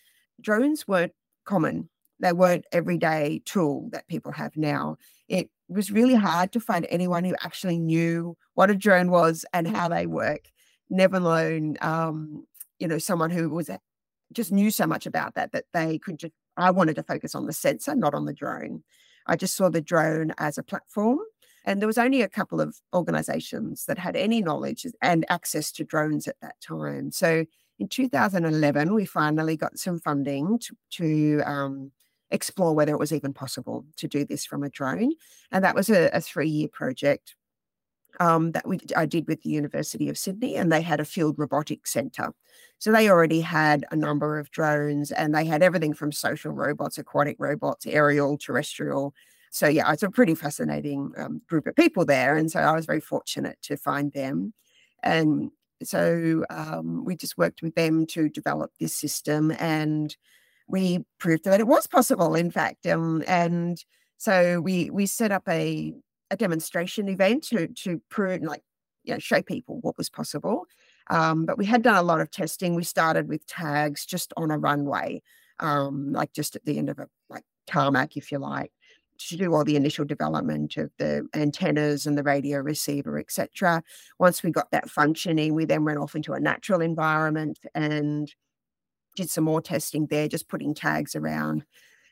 drones 0.40 0.86
weren't 0.86 1.12
common. 1.44 1.88
They 2.20 2.32
weren't 2.32 2.66
everyday 2.72 3.42
tool 3.44 3.88
that 3.92 4.08
people 4.08 4.32
have 4.32 4.56
now. 4.56 4.96
It 5.28 5.50
was 5.68 5.90
really 5.90 6.14
hard 6.14 6.52
to 6.52 6.60
find 6.60 6.86
anyone 6.90 7.24
who 7.24 7.34
actually 7.40 7.78
knew 7.78 8.36
what 8.54 8.70
a 8.70 8.74
drone 8.74 9.10
was 9.10 9.44
and 9.52 9.66
how 9.66 9.88
they 9.88 10.06
work. 10.06 10.50
Never 10.90 11.16
alone, 11.16 11.76
um, 11.80 12.46
you 12.78 12.88
know, 12.88 12.98
someone 12.98 13.30
who 13.30 13.48
was 13.48 13.70
just 14.32 14.52
knew 14.52 14.70
so 14.70 14.86
much 14.86 15.06
about 15.06 15.34
that 15.34 15.52
that 15.52 15.64
they 15.72 15.98
could 15.98 16.18
just. 16.18 16.32
I 16.56 16.72
wanted 16.72 16.96
to 16.96 17.02
focus 17.02 17.34
on 17.34 17.46
the 17.46 17.52
sensor, 17.52 17.94
not 17.94 18.12
on 18.12 18.26
the 18.26 18.34
drone. 18.34 18.82
I 19.26 19.36
just 19.36 19.56
saw 19.56 19.68
the 19.68 19.80
drone 19.80 20.32
as 20.38 20.58
a 20.58 20.62
platform. 20.62 21.18
And 21.64 21.80
there 21.80 21.86
was 21.86 21.98
only 21.98 22.22
a 22.22 22.28
couple 22.28 22.60
of 22.60 22.76
organizations 22.94 23.84
that 23.84 23.98
had 23.98 24.16
any 24.16 24.40
knowledge 24.40 24.86
and 25.02 25.26
access 25.28 25.70
to 25.72 25.84
drones 25.84 26.26
at 26.26 26.40
that 26.40 26.60
time. 26.60 27.10
So 27.10 27.44
in 27.78 27.88
2011, 27.88 28.94
we 28.94 29.04
finally 29.04 29.56
got 29.56 29.78
some 29.78 29.98
funding 29.98 30.58
to, 30.58 30.76
to 30.92 31.42
um, 31.44 31.92
explore 32.30 32.74
whether 32.74 32.92
it 32.92 32.98
was 32.98 33.12
even 33.12 33.32
possible 33.32 33.84
to 33.96 34.08
do 34.08 34.24
this 34.24 34.46
from 34.46 34.62
a 34.62 34.70
drone. 34.70 35.12
And 35.52 35.64
that 35.64 35.74
was 35.74 35.90
a, 35.90 36.08
a 36.12 36.20
three 36.20 36.48
year 36.48 36.68
project 36.68 37.34
um, 38.20 38.52
that 38.52 38.68
we, 38.68 38.78
I 38.96 39.06
did 39.06 39.26
with 39.28 39.42
the 39.42 39.50
University 39.50 40.08
of 40.10 40.18
Sydney, 40.18 40.56
and 40.56 40.70
they 40.72 40.82
had 40.82 41.00
a 41.00 41.04
field 41.04 41.36
robotics 41.38 41.92
centre. 41.92 42.32
So 42.78 42.92
they 42.92 43.10
already 43.10 43.40
had 43.40 43.84
a 43.90 43.96
number 43.96 44.38
of 44.38 44.50
drones, 44.50 45.10
and 45.12 45.34
they 45.34 45.44
had 45.46 45.62
everything 45.62 45.94
from 45.94 46.12
social 46.12 46.52
robots, 46.52 46.98
aquatic 46.98 47.36
robots, 47.40 47.86
aerial, 47.86 48.38
terrestrial. 48.38 49.14
So 49.50 49.66
yeah, 49.68 49.92
it's 49.92 50.02
a 50.04 50.10
pretty 50.10 50.34
fascinating 50.36 51.12
um, 51.16 51.42
group 51.48 51.66
of 51.66 51.74
people 51.76 52.04
there, 52.04 52.36
and 52.36 52.50
so 52.50 52.60
I 52.60 52.72
was 52.76 52.86
very 52.86 53.00
fortunate 53.00 53.58
to 53.62 53.76
find 53.76 54.12
them. 54.12 54.54
And 55.02 55.50
so 55.82 56.44
um, 56.50 57.04
we 57.04 57.16
just 57.16 57.38
worked 57.38 57.62
with 57.62 57.74
them 57.74 58.06
to 58.08 58.28
develop 58.28 58.70
this 58.78 58.94
system, 58.94 59.52
and 59.58 60.16
we 60.68 61.04
proved 61.18 61.44
that 61.44 61.60
it 61.60 61.66
was 61.66 61.86
possible, 61.86 62.34
in 62.34 62.50
fact. 62.50 62.86
Um, 62.86 63.22
and 63.26 63.82
So 64.18 64.60
we 64.60 64.90
we 64.90 65.06
set 65.06 65.32
up 65.32 65.44
a 65.48 65.94
a 66.30 66.36
demonstration 66.36 67.08
event 67.08 67.44
to 67.44 67.68
to 67.68 68.00
prove 68.08 68.42
like 68.42 68.62
you 69.04 69.14
know, 69.14 69.18
show 69.18 69.42
people 69.42 69.78
what 69.80 69.96
was 69.96 70.10
possible. 70.10 70.66
Um, 71.08 71.46
but 71.46 71.58
we 71.58 71.64
had 71.64 71.82
done 71.82 71.96
a 71.96 72.02
lot 72.02 72.20
of 72.20 72.30
testing. 72.30 72.74
We 72.74 72.84
started 72.84 73.28
with 73.28 73.46
tags 73.46 74.04
just 74.06 74.32
on 74.36 74.50
a 74.50 74.58
runway, 74.58 75.22
um, 75.58 76.12
like 76.12 76.32
just 76.32 76.56
at 76.56 76.64
the 76.64 76.78
end 76.78 76.90
of 76.90 76.98
a 76.98 77.08
like 77.28 77.44
tarmac, 77.66 78.16
if 78.16 78.30
you 78.30 78.38
like, 78.38 78.72
to 79.18 79.36
do 79.36 79.54
all 79.54 79.64
the 79.64 79.76
initial 79.76 80.04
development 80.04 80.76
of 80.76 80.90
the 80.98 81.26
antennas 81.34 82.06
and 82.06 82.16
the 82.16 82.22
radio 82.22 82.58
receiver, 82.58 83.18
etc. 83.18 83.82
Once 84.18 84.42
we 84.42 84.50
got 84.50 84.70
that 84.70 84.90
functioning, 84.90 85.54
we 85.54 85.64
then 85.64 85.84
went 85.84 85.98
off 85.98 86.14
into 86.14 86.32
a 86.32 86.40
natural 86.40 86.80
environment 86.80 87.58
and 87.74 88.32
did 89.16 89.30
some 89.30 89.44
more 89.44 89.60
testing 89.60 90.06
there, 90.06 90.28
just 90.28 90.48
putting 90.48 90.74
tags 90.74 91.16
around. 91.16 91.64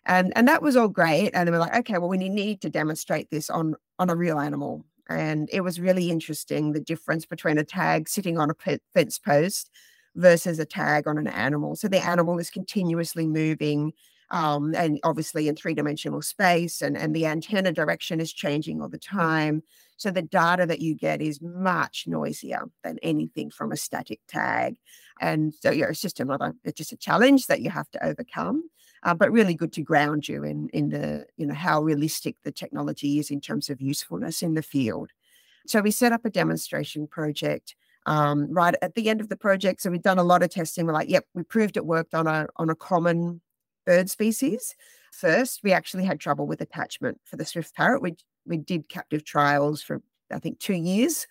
And, 0.06 0.32
and 0.36 0.48
that 0.48 0.62
was 0.62 0.76
all 0.76 0.88
great. 0.88 1.30
And 1.34 1.46
they 1.46 1.52
we're 1.52 1.58
like, 1.58 1.76
okay, 1.76 1.98
well, 1.98 2.08
we 2.08 2.18
need 2.18 2.60
to 2.62 2.70
demonstrate 2.70 3.30
this 3.30 3.50
on 3.50 3.74
on 3.98 4.10
a 4.10 4.16
real 4.16 4.38
animal. 4.38 4.84
And 5.08 5.48
it 5.52 5.62
was 5.62 5.80
really 5.80 6.10
interesting 6.10 6.72
the 6.72 6.80
difference 6.80 7.26
between 7.26 7.58
a 7.58 7.64
tag 7.64 8.08
sitting 8.08 8.38
on 8.38 8.50
a 8.50 8.78
fence 8.94 9.18
post 9.18 9.70
versus 10.14 10.58
a 10.58 10.64
tag 10.64 11.06
on 11.06 11.18
an 11.18 11.26
animal. 11.26 11.76
So 11.76 11.88
the 11.88 12.04
animal 12.04 12.38
is 12.38 12.50
continuously 12.50 13.26
moving 13.26 13.92
um, 14.30 14.74
and 14.74 15.00
obviously 15.04 15.48
in 15.48 15.56
three 15.56 15.74
dimensional 15.74 16.20
space, 16.22 16.82
and, 16.82 16.96
and 16.96 17.14
the 17.14 17.26
antenna 17.26 17.72
direction 17.72 18.20
is 18.20 18.32
changing 18.32 18.80
all 18.80 18.88
the 18.88 18.98
time. 18.98 19.62
So 19.96 20.10
the 20.10 20.22
data 20.22 20.66
that 20.66 20.80
you 20.80 20.94
get 20.94 21.22
is 21.22 21.40
much 21.40 22.04
noisier 22.06 22.64
than 22.84 22.98
anything 23.02 23.50
from 23.50 23.72
a 23.72 23.76
static 23.76 24.20
tag. 24.28 24.76
And 25.20 25.54
so 25.54 25.70
yeah, 25.70 25.86
it's 25.86 26.00
just 26.00 26.20
another, 26.20 26.54
it's 26.62 26.76
just 26.76 26.92
a 26.92 26.96
challenge 26.96 27.46
that 27.46 27.62
you 27.62 27.70
have 27.70 27.90
to 27.92 28.06
overcome. 28.06 28.64
Uh, 29.04 29.14
but 29.14 29.30
really 29.30 29.54
good 29.54 29.72
to 29.72 29.82
ground 29.82 30.28
you 30.28 30.42
in 30.44 30.68
in 30.70 30.88
the 30.88 31.26
you 31.36 31.46
know 31.46 31.54
how 31.54 31.80
realistic 31.80 32.36
the 32.42 32.52
technology 32.52 33.18
is 33.18 33.30
in 33.30 33.40
terms 33.40 33.70
of 33.70 33.80
usefulness 33.80 34.42
in 34.42 34.54
the 34.54 34.62
field. 34.62 35.10
So 35.66 35.80
we 35.80 35.90
set 35.90 36.12
up 36.12 36.24
a 36.24 36.30
demonstration 36.30 37.06
project 37.06 37.76
um, 38.06 38.50
right 38.50 38.74
at 38.80 38.94
the 38.94 39.10
end 39.10 39.20
of 39.20 39.28
the 39.28 39.36
project. 39.36 39.82
So 39.82 39.90
we've 39.90 40.02
done 40.02 40.18
a 40.18 40.24
lot 40.24 40.42
of 40.42 40.50
testing. 40.50 40.86
We're 40.86 40.94
like, 40.94 41.10
yep, 41.10 41.26
we 41.34 41.42
proved 41.42 41.76
it 41.76 41.86
worked 41.86 42.14
on 42.14 42.26
a 42.26 42.48
on 42.56 42.70
a 42.70 42.74
common 42.74 43.40
bird 43.84 44.10
species. 44.10 44.74
First, 45.12 45.60
we 45.62 45.72
actually 45.72 46.04
had 46.04 46.18
trouble 46.20 46.46
with 46.46 46.60
attachment 46.60 47.20
for 47.24 47.36
the 47.36 47.44
swift 47.44 47.74
parrot. 47.74 48.02
We 48.02 48.16
we 48.46 48.56
did 48.56 48.88
captive 48.88 49.24
trials 49.24 49.82
for 49.82 50.02
I 50.32 50.38
think 50.38 50.58
two 50.58 50.74
years, 50.74 51.26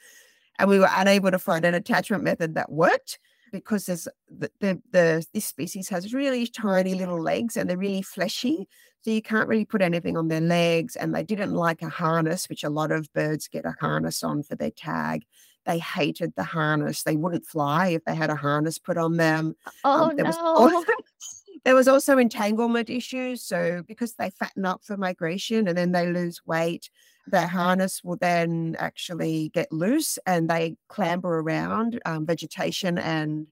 and 0.60 0.70
we 0.70 0.80
were 0.80 0.90
unable 0.96 1.32
to 1.32 1.40
find 1.40 1.66
an 1.66 1.74
attachment 1.74 2.24
method 2.24 2.56
that 2.56 2.72
worked 2.72 3.20
because 3.52 3.86
there's 3.86 4.08
the, 4.30 4.52
the, 4.60 4.82
the 4.92 5.26
this 5.34 5.46
species 5.46 5.90
has 5.90 6.14
really 6.14 6.48
tiny 6.48 6.94
little 6.94 7.22
legs 7.22 7.58
and 7.58 7.70
they're 7.70 7.78
really 7.78 8.02
fleshy 8.02 8.68
so 9.08 9.12
you 9.12 9.22
can't 9.22 9.48
really 9.48 9.64
put 9.64 9.82
anything 9.82 10.18
on 10.18 10.28
their 10.28 10.42
legs 10.42 10.98
and 10.98 11.16
they 11.16 11.24
didn't 11.24 11.54
like 11.54 11.82
a 11.82 11.88
harness 11.88 12.50
which 12.50 12.66
a 12.66 12.70
lot 12.70 12.92
of 12.92 13.12
birds 13.14 13.48
get 13.48 13.66
a 13.66 13.74
harness 13.80 14.22
on 14.22 14.44
for 14.44 14.56
their 14.56 14.72
tag. 14.72 15.24
They 15.66 15.80
hated 15.80 16.34
the 16.36 16.44
harness. 16.44 17.04
They 17.04 17.16
wouldn't 17.16 17.46
fly 17.46 17.88
if 17.88 18.04
they 18.04 18.16
had 18.16 18.30
a 18.30 18.36
harness 18.36 18.78
put 18.78 18.98
on 18.98 19.16
them. 19.18 19.56
Oh 19.86 20.10
um, 20.10 20.16
there 20.18 20.26
no. 20.26 20.30
was 20.30 20.38
also, 20.38 20.92
there 21.64 21.76
was 21.76 21.88
also 21.88 22.18
entanglement 22.18 22.90
issues 22.90 23.44
so 23.44 23.82
because 23.88 24.16
they 24.16 24.30
fatten 24.32 24.66
up 24.66 24.84
for 24.84 24.98
migration 24.98 25.70
and 25.70 25.78
then 25.78 25.94
they 25.94 26.12
lose 26.12 26.42
weight 26.46 26.90
their 27.28 27.48
harness 27.48 28.04
will 28.04 28.18
then 28.18 28.76
actually 28.80 29.50
get 29.50 29.72
loose 29.72 30.18
and 30.26 30.50
they 30.50 30.78
clamber 30.88 31.40
around 31.40 32.00
um, 32.06 32.26
vegetation 32.26 32.98
and 32.98 33.48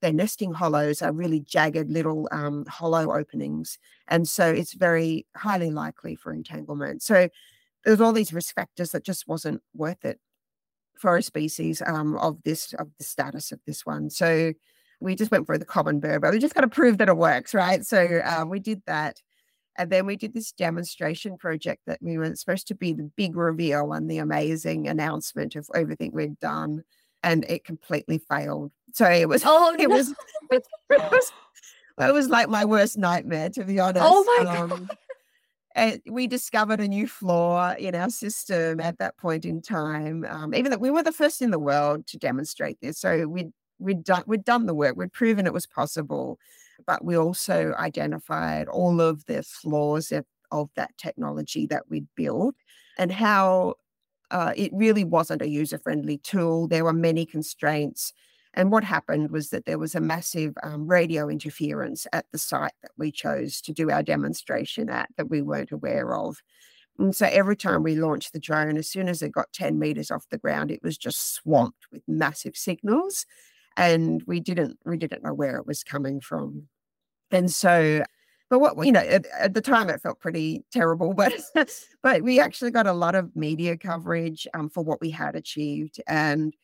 their 0.00 0.12
nesting 0.12 0.52
hollows 0.52 1.02
are 1.02 1.12
really 1.12 1.40
jagged 1.40 1.90
little 1.90 2.28
um, 2.32 2.64
hollow 2.66 3.14
openings. 3.14 3.78
And 4.08 4.28
so 4.28 4.46
it's 4.46 4.72
very 4.72 5.26
highly 5.36 5.70
likely 5.70 6.14
for 6.14 6.32
entanglement. 6.32 7.02
So 7.02 7.28
there's 7.84 8.00
all 8.00 8.12
these 8.12 8.32
risk 8.32 8.54
factors 8.54 8.92
that 8.92 9.04
just 9.04 9.28
wasn't 9.28 9.62
worth 9.74 10.04
it 10.04 10.18
for 10.98 11.16
a 11.16 11.22
species 11.22 11.82
um, 11.86 12.16
of 12.16 12.42
this, 12.44 12.72
of 12.74 12.88
the 12.98 13.04
status 13.04 13.52
of 13.52 13.60
this 13.66 13.84
one. 13.84 14.10
So 14.10 14.52
we 15.00 15.14
just 15.14 15.30
went 15.30 15.46
for 15.46 15.58
the 15.58 15.64
common 15.64 15.98
bird, 15.98 16.20
but 16.22 16.32
we 16.32 16.38
just 16.38 16.54
got 16.54 16.60
to 16.60 16.68
prove 16.68 16.98
that 16.98 17.08
it 17.08 17.16
works, 17.16 17.54
right? 17.54 17.84
So 17.84 18.20
um, 18.24 18.50
we 18.50 18.58
did 18.60 18.82
that. 18.86 19.20
And 19.80 19.88
then 19.88 20.04
we 20.04 20.16
did 20.16 20.34
this 20.34 20.52
demonstration 20.52 21.38
project 21.38 21.80
that 21.86 22.02
we 22.02 22.18
were 22.18 22.36
supposed 22.36 22.68
to 22.68 22.74
be 22.74 22.92
the 22.92 23.10
big 23.16 23.34
reveal 23.34 23.94
and 23.94 24.10
the 24.10 24.18
amazing 24.18 24.86
announcement 24.86 25.56
of 25.56 25.70
everything 25.74 26.10
we'd 26.12 26.38
done. 26.38 26.84
And 27.22 27.46
it 27.48 27.64
completely 27.64 28.18
failed. 28.18 28.72
So 28.92 29.08
it 29.08 29.26
was, 29.26 29.42
oh, 29.46 29.74
it 29.78 29.88
no. 29.88 29.96
was, 29.96 30.14
it 30.50 30.66
was, 30.88 31.32
it 31.98 32.12
was 32.12 32.28
like 32.28 32.50
my 32.50 32.66
worst 32.66 32.98
nightmare, 32.98 33.48
to 33.48 33.64
be 33.64 33.80
honest. 33.80 34.04
Oh 34.06 34.22
my 34.44 34.50
Um, 34.50 34.68
God. 34.68 34.88
and 35.74 36.00
we 36.10 36.26
discovered 36.26 36.80
a 36.80 36.88
new 36.88 37.06
flaw 37.06 37.72
in 37.72 37.94
our 37.94 38.10
system 38.10 38.80
at 38.80 38.98
that 38.98 39.16
point 39.16 39.46
in 39.46 39.62
time. 39.62 40.26
Um, 40.28 40.54
even 40.54 40.70
though 40.70 40.76
we 40.76 40.90
were 40.90 41.02
the 41.02 41.10
first 41.10 41.40
in 41.40 41.52
the 41.52 41.58
world 41.58 42.06
to 42.08 42.18
demonstrate 42.18 42.78
this, 42.82 42.98
so 42.98 43.26
we'd 43.26 43.50
we'd 43.78 44.04
done 44.04 44.24
we'd 44.26 44.44
done 44.44 44.66
the 44.66 44.74
work, 44.74 44.94
we'd 44.94 45.12
proven 45.12 45.46
it 45.46 45.54
was 45.54 45.66
possible, 45.66 46.38
but 46.86 47.04
we 47.04 47.16
also 47.16 47.74
identified 47.78 48.68
all 48.68 49.00
of 49.00 49.24
the 49.26 49.42
flaws 49.42 50.12
of, 50.12 50.24
of 50.50 50.70
that 50.76 50.96
technology 50.98 51.66
that 51.66 51.84
we'd 51.88 52.08
built 52.16 52.54
and 52.98 53.12
how 53.12 53.74
uh, 54.30 54.52
it 54.56 54.70
really 54.72 55.04
wasn't 55.04 55.42
a 55.42 55.48
user 55.48 55.78
friendly 55.78 56.18
tool. 56.18 56.68
There 56.68 56.84
were 56.84 56.92
many 56.92 57.26
constraints. 57.26 58.12
And 58.54 58.72
what 58.72 58.84
happened 58.84 59.30
was 59.30 59.50
that 59.50 59.64
there 59.64 59.78
was 59.78 59.94
a 59.94 60.00
massive 60.00 60.54
um, 60.62 60.86
radio 60.86 61.28
interference 61.28 62.06
at 62.12 62.26
the 62.32 62.38
site 62.38 62.72
that 62.82 62.92
we 62.98 63.12
chose 63.12 63.60
to 63.62 63.72
do 63.72 63.90
our 63.90 64.02
demonstration 64.02 64.88
at 64.88 65.08
that 65.16 65.30
we 65.30 65.40
weren't 65.40 65.72
aware 65.72 66.14
of. 66.14 66.38
And 66.98 67.14
so 67.14 67.26
every 67.26 67.56
time 67.56 67.82
we 67.82 67.94
launched 67.94 68.32
the 68.32 68.40
drone, 68.40 68.76
as 68.76 68.88
soon 68.88 69.08
as 69.08 69.22
it 69.22 69.32
got 69.32 69.52
10 69.52 69.78
meters 69.78 70.10
off 70.10 70.28
the 70.30 70.38
ground, 70.38 70.70
it 70.70 70.82
was 70.82 70.98
just 70.98 71.34
swamped 71.34 71.86
with 71.92 72.02
massive 72.06 72.56
signals. 72.56 73.24
And 73.76 74.22
we 74.26 74.40
didn't 74.40 74.78
we 74.84 74.96
didn't 74.96 75.22
know 75.22 75.34
where 75.34 75.56
it 75.56 75.66
was 75.66 75.82
coming 75.84 76.20
from. 76.20 76.68
And 77.30 77.50
so 77.50 78.02
but 78.48 78.58
what 78.58 78.84
you 78.84 78.92
know 78.92 79.00
at, 79.00 79.26
at 79.38 79.54
the 79.54 79.60
time 79.60 79.88
it 79.88 80.02
felt 80.02 80.20
pretty 80.20 80.64
terrible 80.72 81.14
but 81.16 81.32
but 82.02 82.22
we 82.22 82.40
actually 82.40 82.70
got 82.70 82.86
a 82.86 82.92
lot 82.92 83.14
of 83.14 83.34
media 83.36 83.76
coverage 83.76 84.46
um, 84.54 84.68
for 84.68 84.82
what 84.84 85.00
we 85.00 85.10
had 85.10 85.36
achieved. 85.36 86.00
And 86.06 86.54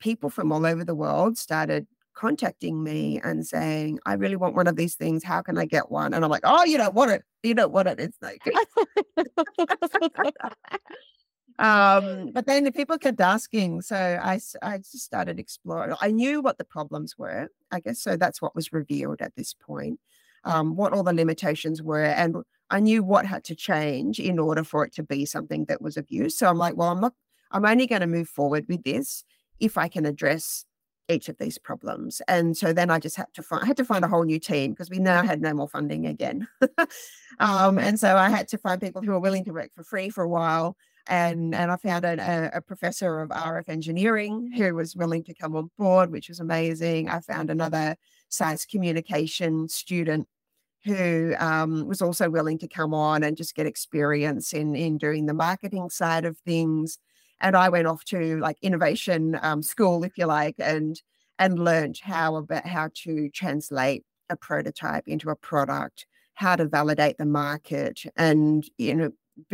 people 0.00 0.30
from 0.30 0.52
all 0.52 0.66
over 0.66 0.84
the 0.84 0.94
world 0.94 1.38
started 1.38 1.86
contacting 2.14 2.82
me 2.82 3.20
and 3.22 3.46
saying 3.46 3.98
i 4.04 4.12
really 4.14 4.36
want 4.36 4.54
one 4.54 4.66
of 4.66 4.76
these 4.76 4.94
things. 4.94 5.24
How 5.24 5.42
can 5.42 5.58
i 5.58 5.64
get 5.64 5.90
one? 5.90 6.14
And 6.14 6.24
i'm 6.24 6.30
like 6.30 6.44
oh 6.44 6.64
you 6.64 6.76
don't 6.76 6.94
want 6.94 7.10
it. 7.12 7.22
You 7.42 7.54
don't 7.54 7.72
want 7.72 7.88
it. 7.88 7.98
It's 8.00 8.18
like 8.20 8.42
um 11.60 12.30
but 12.32 12.46
then 12.46 12.64
the 12.64 12.72
people 12.72 12.96
kept 12.98 13.20
asking 13.20 13.82
so 13.82 13.94
I, 13.94 14.40
I 14.62 14.78
just 14.78 15.00
started 15.00 15.38
exploring 15.38 15.94
i 16.00 16.10
knew 16.10 16.40
what 16.40 16.56
the 16.58 16.64
problems 16.64 17.18
were 17.18 17.48
i 17.70 17.80
guess 17.80 18.02
so 18.02 18.16
that's 18.16 18.40
what 18.40 18.56
was 18.56 18.72
revealed 18.72 19.20
at 19.20 19.36
this 19.36 19.54
point 19.54 20.00
um, 20.44 20.74
what 20.74 20.94
all 20.94 21.02
the 21.02 21.12
limitations 21.12 21.82
were 21.82 22.02
and 22.04 22.36
i 22.70 22.80
knew 22.80 23.02
what 23.02 23.26
had 23.26 23.44
to 23.44 23.54
change 23.54 24.18
in 24.18 24.38
order 24.38 24.64
for 24.64 24.84
it 24.86 24.94
to 24.94 25.02
be 25.02 25.26
something 25.26 25.66
that 25.66 25.82
was 25.82 25.98
of 25.98 26.06
use 26.08 26.36
so 26.36 26.48
i'm 26.48 26.56
like 26.56 26.76
well 26.76 26.88
i'm 26.88 27.00
not 27.00 27.12
i'm 27.52 27.66
only 27.66 27.86
going 27.86 28.00
to 28.00 28.06
move 28.06 28.28
forward 28.28 28.64
with 28.66 28.82
this 28.82 29.22
if 29.60 29.76
i 29.76 29.86
can 29.86 30.06
address 30.06 30.64
each 31.10 31.28
of 31.28 31.36
these 31.38 31.58
problems 31.58 32.22
and 32.26 32.56
so 32.56 32.72
then 32.72 32.88
i 32.88 32.98
just 32.98 33.16
had 33.16 33.26
to 33.34 33.42
find 33.42 33.64
i 33.64 33.66
had 33.66 33.76
to 33.76 33.84
find 33.84 34.04
a 34.04 34.08
whole 34.08 34.24
new 34.24 34.38
team 34.38 34.70
because 34.70 34.88
we 34.88 34.98
now 34.98 35.22
had 35.22 35.42
no 35.42 35.52
more 35.52 35.68
funding 35.68 36.06
again. 36.06 36.48
Um, 37.38 37.78
and 37.78 37.98
so 37.98 38.16
i 38.18 38.28
had 38.28 38.48
to 38.48 38.58
find 38.58 38.82
people 38.82 39.00
who 39.00 39.12
were 39.12 39.20
willing 39.20 39.46
to 39.46 39.52
work 39.52 39.70
for 39.74 39.82
free 39.82 40.10
for 40.10 40.22
a 40.22 40.28
while 40.28 40.76
and 41.06 41.54
and 41.54 41.70
I 41.70 41.76
found 41.76 42.04
a, 42.04 42.50
a, 42.54 42.60
professor 42.60 43.20
of 43.20 43.30
RF 43.30 43.68
engineering 43.68 44.52
who 44.56 44.74
was 44.74 44.94
willing 44.94 45.24
to 45.24 45.34
come 45.34 45.56
on 45.56 45.70
board, 45.78 46.10
which 46.10 46.28
was 46.28 46.40
amazing. 46.40 47.08
I 47.08 47.20
found 47.20 47.50
another 47.50 47.96
science 48.28 48.66
communication 48.66 49.68
student 49.68 50.28
who 50.84 51.34
um, 51.38 51.86
was 51.86 52.00
also 52.00 52.30
willing 52.30 52.58
to 52.58 52.68
come 52.68 52.94
on 52.94 53.22
and 53.22 53.36
just 53.36 53.54
get 53.54 53.66
experience 53.66 54.52
in 54.52 54.74
in 54.74 54.98
doing 54.98 55.26
the 55.26 55.34
marketing 55.34 55.90
side 55.90 56.24
of 56.24 56.38
things. 56.38 56.98
And 57.40 57.56
I 57.56 57.68
went 57.70 57.86
off 57.86 58.04
to 58.06 58.38
like 58.38 58.58
innovation 58.62 59.38
um, 59.42 59.62
school, 59.62 60.04
if 60.04 60.16
you 60.18 60.26
like, 60.26 60.56
and 60.58 61.00
and 61.38 61.58
learned 61.58 61.98
how 62.02 62.36
about 62.36 62.66
how 62.66 62.90
to 62.94 63.30
translate 63.30 64.04
a 64.28 64.36
prototype 64.36 65.08
into 65.08 65.30
a 65.30 65.36
product, 65.36 66.06
how 66.34 66.56
to 66.56 66.66
validate 66.66 67.18
the 67.18 67.26
market, 67.26 68.02
and 68.16 68.64
you 68.78 68.94
know 68.94 69.10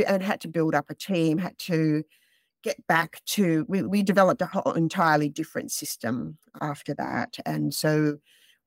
and 0.06 0.22
had 0.22 0.40
to 0.42 0.48
build 0.48 0.74
up 0.74 0.90
a 0.90 0.94
team, 0.94 1.38
had 1.38 1.58
to 1.60 2.04
get 2.62 2.84
back 2.86 3.22
to 3.26 3.64
we, 3.68 3.82
we 3.82 4.02
developed 4.02 4.42
a 4.42 4.46
whole 4.46 4.72
entirely 4.72 5.28
different 5.28 5.70
system 5.70 6.36
after 6.60 6.94
that. 6.94 7.38
And 7.46 7.72
so 7.72 8.18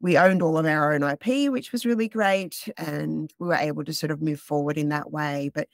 we 0.01 0.17
owned 0.17 0.41
all 0.41 0.57
of 0.57 0.65
our 0.65 0.93
own 0.93 1.03
IP, 1.03 1.51
which 1.51 1.71
was 1.71 1.85
really 1.85 2.07
great. 2.07 2.69
And 2.77 3.31
we 3.39 3.47
were 3.47 3.55
able 3.55 3.83
to 3.83 3.93
sort 3.93 4.11
of 4.11 4.21
move 4.21 4.39
forward 4.39 4.77
in 4.77 4.89
that 4.89 5.11
way. 5.11 5.51
But 5.53 5.67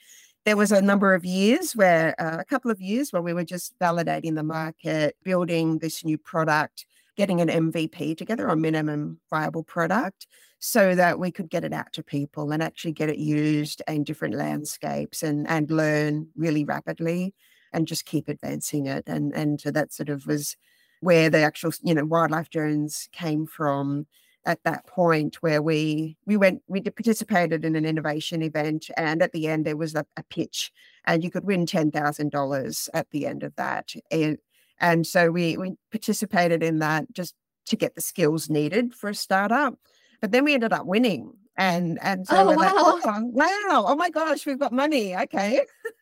there 0.45 0.57
was 0.57 0.71
a 0.71 0.81
number 0.81 1.13
of 1.13 1.25
years 1.25 1.75
where 1.75 2.19
uh, 2.19 2.37
a 2.39 2.45
couple 2.45 2.71
of 2.71 2.81
years 2.81 3.11
where 3.11 3.21
we 3.21 3.33
were 3.33 3.43
just 3.43 3.77
validating 3.79 4.35
the 4.35 4.43
market, 4.43 5.15
building 5.23 5.79
this 5.79 6.03
new 6.03 6.17
product, 6.17 6.85
getting 7.15 7.41
an 7.41 7.49
MVP 7.49 8.17
together, 8.17 8.47
a 8.47 8.55
minimum 8.55 9.19
viable 9.29 9.63
product, 9.63 10.27
so 10.59 10.95
that 10.95 11.19
we 11.19 11.31
could 11.31 11.49
get 11.49 11.63
it 11.63 11.73
out 11.73 11.93
to 11.93 12.03
people 12.03 12.51
and 12.51 12.63
actually 12.63 12.93
get 12.93 13.09
it 13.09 13.17
used 13.17 13.81
in 13.87 14.03
different 14.03 14.35
landscapes 14.35 15.23
and 15.23 15.47
and 15.47 15.71
learn 15.71 16.27
really 16.35 16.65
rapidly 16.65 17.33
and 17.73 17.87
just 17.87 18.05
keep 18.05 18.27
advancing 18.27 18.85
it. 18.87 19.03
And 19.07 19.33
and 19.35 19.59
so 19.59 19.71
that 19.71 19.93
sort 19.93 20.09
of 20.09 20.25
was 20.25 20.55
where 21.01 21.29
the 21.29 21.39
actual, 21.39 21.71
you 21.83 21.93
know, 21.93 22.05
wildlife 22.05 22.49
drones 22.49 23.09
came 23.11 23.45
from 23.45 24.07
at 24.45 24.63
that 24.63 24.85
point 24.87 25.35
where 25.41 25.61
we 25.61 26.17
we 26.25 26.37
went 26.37 26.61
we 26.67 26.81
participated 26.81 27.65
in 27.65 27.75
an 27.75 27.85
innovation 27.85 28.41
event 28.41 28.89
and 28.95 29.21
at 29.21 29.31
the 29.31 29.47
end 29.47 29.65
there 29.65 29.77
was 29.77 29.95
a, 29.95 30.05
a 30.17 30.23
pitch 30.23 30.71
and 31.05 31.23
you 31.23 31.31
could 31.31 31.43
win 31.43 31.65
$10,000 31.65 32.89
at 32.93 33.09
the 33.09 33.25
end 33.25 33.43
of 33.43 33.55
that 33.55 33.93
and, 34.11 34.37
and 34.79 35.05
so 35.07 35.31
we 35.31 35.57
we 35.57 35.75
participated 35.91 36.63
in 36.63 36.79
that 36.79 37.11
just 37.13 37.35
to 37.67 37.75
get 37.75 37.95
the 37.95 38.01
skills 38.01 38.49
needed 38.49 38.93
for 38.93 39.09
a 39.09 39.15
startup 39.15 39.75
but 40.21 40.31
then 40.31 40.43
we 40.45 40.53
ended 40.53 40.73
up 40.73 40.85
winning. 40.85 41.33
And 41.57 41.99
and 42.01 42.27
so 42.27 42.37
Oh, 42.37 42.47
we're 42.47 42.55
like 42.55 42.73
wow. 42.75 42.99
oh, 43.05 43.21
wow. 43.31 43.85
Oh 43.87 43.95
my 43.95 44.09
gosh 44.09 44.45
we've 44.45 44.59
got 44.59 44.73
money. 44.73 45.15
Okay. 45.15 45.61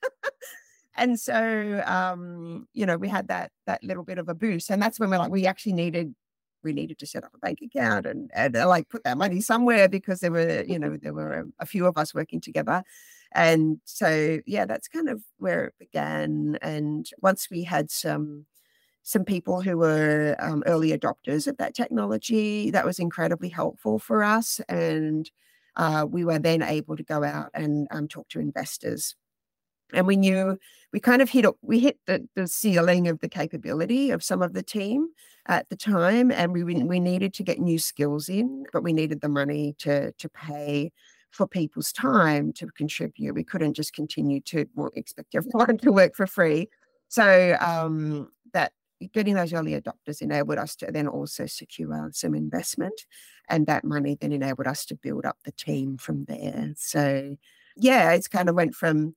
And 0.95 1.19
so 1.19 1.83
um 1.85 2.67
you 2.73 2.85
know 2.85 2.97
we 2.97 3.07
had 3.07 3.27
that 3.29 3.51
that 3.65 3.83
little 3.83 4.03
bit 4.03 4.17
of 4.19 4.29
a 4.29 4.35
boost. 4.35 4.69
And 4.69 4.81
that's 4.81 4.99
when 4.99 5.09
we're 5.09 5.17
like 5.17 5.31
we 5.31 5.47
actually 5.47 5.73
needed 5.73 6.13
we 6.63 6.71
needed 6.73 6.99
to 6.99 7.07
set 7.07 7.23
up 7.23 7.33
a 7.33 7.39
bank 7.39 7.59
account 7.63 8.05
and 8.05 8.29
and 8.33 8.55
uh, 8.55 8.67
like 8.67 8.89
put 8.89 9.03
that 9.03 9.17
money 9.17 9.41
somewhere 9.41 9.89
because 9.89 10.19
there 10.19 10.31
were 10.31 10.63
you 10.67 10.77
know 10.79 10.97
there 11.01 11.13
were 11.13 11.33
a, 11.33 11.45
a 11.59 11.65
few 11.65 11.85
of 11.87 11.97
us 11.97 12.13
working 12.13 12.39
together. 12.41 12.83
And 13.33 13.79
so 13.85 14.39
yeah 14.45 14.65
that's 14.65 14.87
kind 14.87 15.09
of 15.09 15.23
where 15.37 15.65
it 15.65 15.73
began. 15.79 16.57
And 16.61 17.07
once 17.21 17.49
we 17.49 17.63
had 17.63 17.89
some 17.91 18.45
some 19.03 19.25
people 19.25 19.61
who 19.61 19.77
were 19.77 20.35
um, 20.39 20.63
early 20.65 20.97
adopters 20.97 21.47
of 21.47 21.57
that 21.57 21.75
technology 21.75 22.71
that 22.71 22.85
was 22.85 22.99
incredibly 22.99 23.49
helpful 23.49 23.99
for 23.99 24.23
us 24.23 24.59
and 24.69 25.29
uh, 25.75 26.05
we 26.09 26.23
were 26.23 26.39
then 26.39 26.61
able 26.61 26.95
to 26.95 27.03
go 27.03 27.23
out 27.23 27.49
and 27.53 27.87
um, 27.91 28.07
talk 28.07 28.27
to 28.29 28.39
investors. 28.39 29.15
And 29.93 30.07
we 30.07 30.15
knew 30.15 30.57
we 30.91 30.99
kind 30.99 31.21
of 31.21 31.29
hit 31.29 31.45
we 31.61 31.79
hit 31.79 31.99
the, 32.07 32.27
the 32.35 32.47
ceiling 32.47 33.07
of 33.07 33.19
the 33.19 33.29
capability 33.29 34.09
of 34.09 34.23
some 34.23 34.41
of 34.41 34.53
the 34.53 34.63
team 34.63 35.09
at 35.47 35.69
the 35.69 35.75
time 35.75 36.31
and 36.31 36.51
we 36.51 36.63
we 36.63 36.99
needed 36.99 37.33
to 37.35 37.43
get 37.43 37.59
new 37.59 37.77
skills 37.77 38.27
in 38.27 38.65
but 38.73 38.81
we 38.81 38.93
needed 38.93 39.21
the 39.21 39.29
money 39.29 39.75
to 39.79 40.11
to 40.13 40.29
pay 40.29 40.91
for 41.29 41.47
people's 41.47 41.91
time 41.91 42.53
to 42.53 42.67
contribute. 42.67 43.35
We 43.35 43.43
couldn't 43.43 43.73
just 43.73 43.93
continue 43.93 44.39
to 44.41 44.65
expect 44.95 45.35
everyone 45.35 45.77
to 45.83 45.91
work 45.91 46.15
for 46.15 46.25
free. 46.25 46.69
So 47.09 47.55
um 47.59 48.29
that 48.53 48.71
getting 49.11 49.35
those 49.35 49.53
early 49.53 49.79
adopters 49.79 50.21
enabled 50.21 50.57
us 50.57 50.75
to 50.75 50.91
then 50.91 51.07
also 51.07 51.45
secure 51.45 52.09
some 52.13 52.33
investment 52.35 53.05
and 53.49 53.67
that 53.67 53.83
money 53.83 54.17
then 54.19 54.31
enabled 54.31 54.67
us 54.67 54.85
to 54.85 54.95
build 54.95 55.25
up 55.25 55.37
the 55.45 55.51
team 55.51 55.97
from 55.97 56.25
there 56.25 56.73
so 56.77 57.35
yeah 57.75 58.11
it's 58.11 58.27
kind 58.27 58.49
of 58.49 58.55
went 58.55 58.75
from 58.75 59.15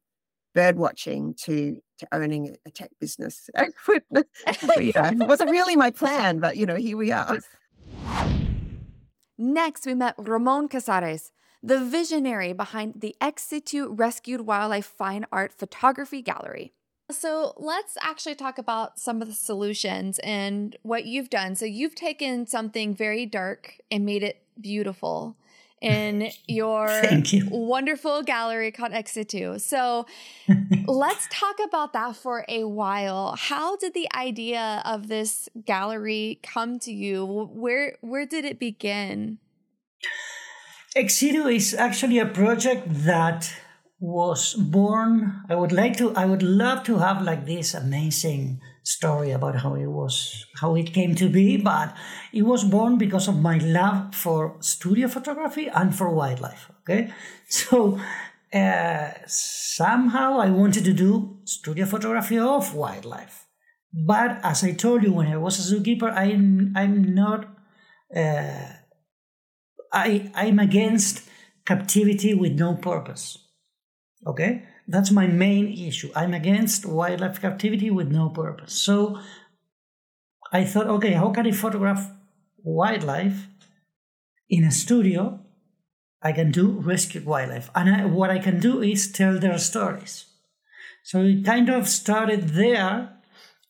bird 0.55 0.77
watching 0.77 1.35
to 1.35 1.81
to 1.99 2.09
owning 2.13 2.57
a 2.67 2.71
tech 2.71 2.91
business. 3.01 3.49
Yeah, 4.81 5.11
it 5.11 5.29
wasn't 5.29 5.51
really 5.51 5.77
my 5.77 5.91
plan, 5.91 6.39
but 6.39 6.57
you 6.57 6.67
know, 6.67 6.77
here 6.77 6.97
we 6.97 7.13
are. 7.13 7.39
Next, 9.39 9.87
we 9.87 9.95
met 9.95 10.15
Ramon 10.19 10.69
Casares, 10.69 11.31
the 11.63 11.85
visionary 11.85 12.53
behind 12.53 12.95
the 13.01 13.15
Ex 13.21 13.45
Situ 13.45 13.89
Rescued 13.89 14.43
Wildlife 14.43 14.87
Fine 14.87 15.27
Art 15.31 15.53
Photography 15.53 16.23
Gallery. 16.23 16.73
So, 17.11 17.55
let's 17.57 17.97
actually 18.01 18.35
talk 18.35 18.59
about 18.59 18.99
some 18.99 19.23
of 19.23 19.29
the 19.29 19.35
solutions 19.35 20.19
and 20.21 20.77
what 20.83 21.07
you've 21.07 21.31
done. 21.31 21.55
So, 21.55 21.65
you've 21.65 21.95
taken 21.95 22.47
something 22.47 22.95
very 22.95 23.27
dark 23.27 23.79
and 23.91 24.05
made 24.05 24.25
it 24.25 24.43
beautiful 24.61 25.37
in 25.81 26.31
your 26.49 27.03
you. 27.25 27.47
wonderful 27.51 28.23
gallery 28.23 28.73
called 28.73 28.93
Ex 28.93 29.13
Situ. 29.13 29.59
So, 29.61 30.07
let's 30.87 31.29
talk 31.31 31.57
about 31.65 31.93
that 31.93 32.17
for 32.17 32.45
a 32.49 32.65
while. 32.65 33.37
How 33.39 33.77
did 33.77 33.95
the 33.95 34.09
idea 34.13 34.83
of 34.85 35.07
this 35.07 35.49
gallery 35.65 36.41
come 36.43 36.81
to 36.81 36.93
you? 36.93 37.25
Where 37.25 37.99
where 38.01 38.27
did 38.27 38.45
it 38.45 38.59
begin? 38.59 39.39
Ex 40.97 41.15
Situ 41.15 41.47
is 41.47 41.75
actually 41.75 42.19
a 42.19 42.27
project 42.27 42.87
that 42.89 43.53
was 43.99 44.55
born. 44.55 45.43
I 45.49 45.55
would 45.55 45.73
like 45.73 45.97
to. 45.99 46.15
I 46.15 46.27
would 46.27 46.43
love 46.43 46.85
to 46.85 46.99
have 46.99 47.23
like 47.23 47.47
this 47.47 47.75
amazing 47.75 48.61
story 48.83 49.31
about 49.31 49.57
how 49.57 49.75
it 49.75 49.87
was, 49.87 50.47
how 50.61 50.75
it 50.77 50.93
came 50.93 51.15
to 51.17 51.29
be. 51.29 51.57
But 51.57 51.97
it 52.33 52.43
was 52.43 52.65
born 52.65 52.99
because 52.99 53.29
of 53.29 53.41
my 53.41 53.59
love 53.59 54.15
for 54.15 54.57
studio 54.61 55.09
photography 55.09 55.69
and 55.69 55.95
for 55.95 56.11
wildlife. 56.11 56.71
Okay, 56.83 57.11
so 57.49 57.99
uh, 58.53 59.11
somehow 59.27 60.41
I 60.41 60.51
wanted 60.51 60.85
to 60.85 60.93
do 60.93 61.39
studio 61.45 61.87
photography 61.87 62.39
of 62.39 62.75
wildlife. 62.75 63.47
But 63.93 64.41
as 64.43 64.63
I 64.63 64.73
told 64.73 65.03
you, 65.05 65.13
when 65.13 65.29
I 65.29 65.39
was 65.39 65.59
a 65.59 65.75
zookeeper, 65.75 66.13
I'm 66.13 66.73
I'm 66.77 67.15
not. 67.15 67.49
Uh, 68.15 68.73
I 69.91 70.31
I'm 70.35 70.59
against 70.59 71.27
captivity 71.65 72.35
with 72.35 72.53
no 72.53 72.75
purpose. 72.75 73.46
Okay, 74.27 74.65
that's 74.89 75.13
my 75.13 75.27
main 75.27 75.73
issue. 75.73 76.11
I'm 76.17 76.35
against 76.35 76.85
wildlife 76.85 77.41
captivity 77.41 77.91
with 77.91 78.11
no 78.11 78.29
purpose. 78.29 78.73
So 78.73 79.21
I 80.53 80.65
thought, 80.65 80.89
okay, 80.89 81.13
how 81.13 81.31
can 81.31 81.47
I 81.47 81.53
photograph 81.53 82.11
wildlife 82.59 83.47
in 84.49 84.65
a 84.65 84.73
studio? 84.73 85.41
I 86.23 86.33
can 86.33 86.51
do 86.51 86.71
rescued 86.71 87.25
wildlife, 87.25 87.71
and 87.75 87.95
I, 87.95 88.05
what 88.07 88.31
I 88.31 88.39
can 88.41 88.59
do 88.59 88.83
is 88.83 89.13
tell 89.13 89.39
their 89.39 89.59
stories. 89.59 90.25
So 91.05 91.23
it 91.23 91.45
kind 91.45 91.69
of 91.69 91.87
started 91.87 92.49
there, 92.49 93.13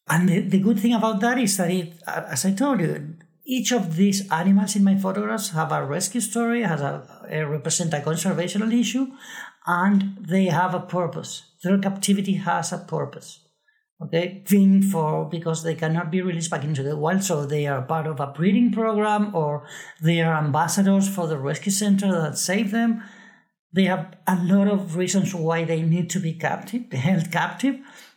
and 0.09 0.29
the, 0.29 0.41
the 0.41 0.61
good 0.61 0.81
thing 0.81 0.95
about 0.95 1.21
that 1.21 1.39
is 1.39 1.59
that 1.59 1.71
it, 1.71 1.93
as 2.07 2.47
I 2.47 2.53
told 2.53 2.81
you, 2.81 3.17
each 3.45 3.73
of 3.73 3.97
these 3.97 4.31
animals 4.33 4.75
in 4.75 4.85
my 4.85 4.97
photographs 4.97 5.51
have 5.51 5.71
a 5.71 5.85
rescue 5.85 6.21
story, 6.21 6.63
has 6.63 6.81
a, 6.81 7.27
a 7.31 7.45
represent 7.45 7.93
a 7.93 7.99
conservational 7.99 8.73
issue, 8.73 9.07
and 9.67 10.17
they 10.21 10.47
have 10.47 10.75
a 10.75 10.81
purpose. 10.81 11.43
Their 11.63 11.79
captivity 11.79 12.35
has 12.35 12.73
a 12.73 12.79
purpose. 12.79 13.41
Okay, 14.01 14.45
being 14.49 14.83
for 14.83 15.25
because 15.25 15.63
they 15.63 15.75
cannot 15.75 16.11
be 16.11 16.21
released 16.21 16.51
back 16.51 16.65
into 16.65 16.83
the 16.83 16.97
wild, 16.99 17.23
so 17.23 17.47
they 17.47 17.67
are 17.67 17.81
part 17.81 18.07
of 18.07 18.21
a 18.21 18.27
breeding 18.27 18.71
program 18.71 19.35
or 19.35 19.67
they 20.03 20.21
are 20.21 20.37
ambassadors 20.37 21.09
for 21.09 21.27
the 21.27 21.39
rescue 21.39 21.73
center 21.73 22.13
that 22.13 22.37
save 22.37 22.73
them. 22.73 23.03
They 23.73 23.85
have 23.85 24.15
a 24.27 24.37
lot 24.37 24.69
of 24.69 24.97
reasons 24.97 25.35
why 25.35 25.65
they 25.65 25.81
need 25.81 26.11
to 26.11 26.21
be 26.21 26.35
captive, 26.35 26.93
held 26.93 27.33
captive. 27.33 27.77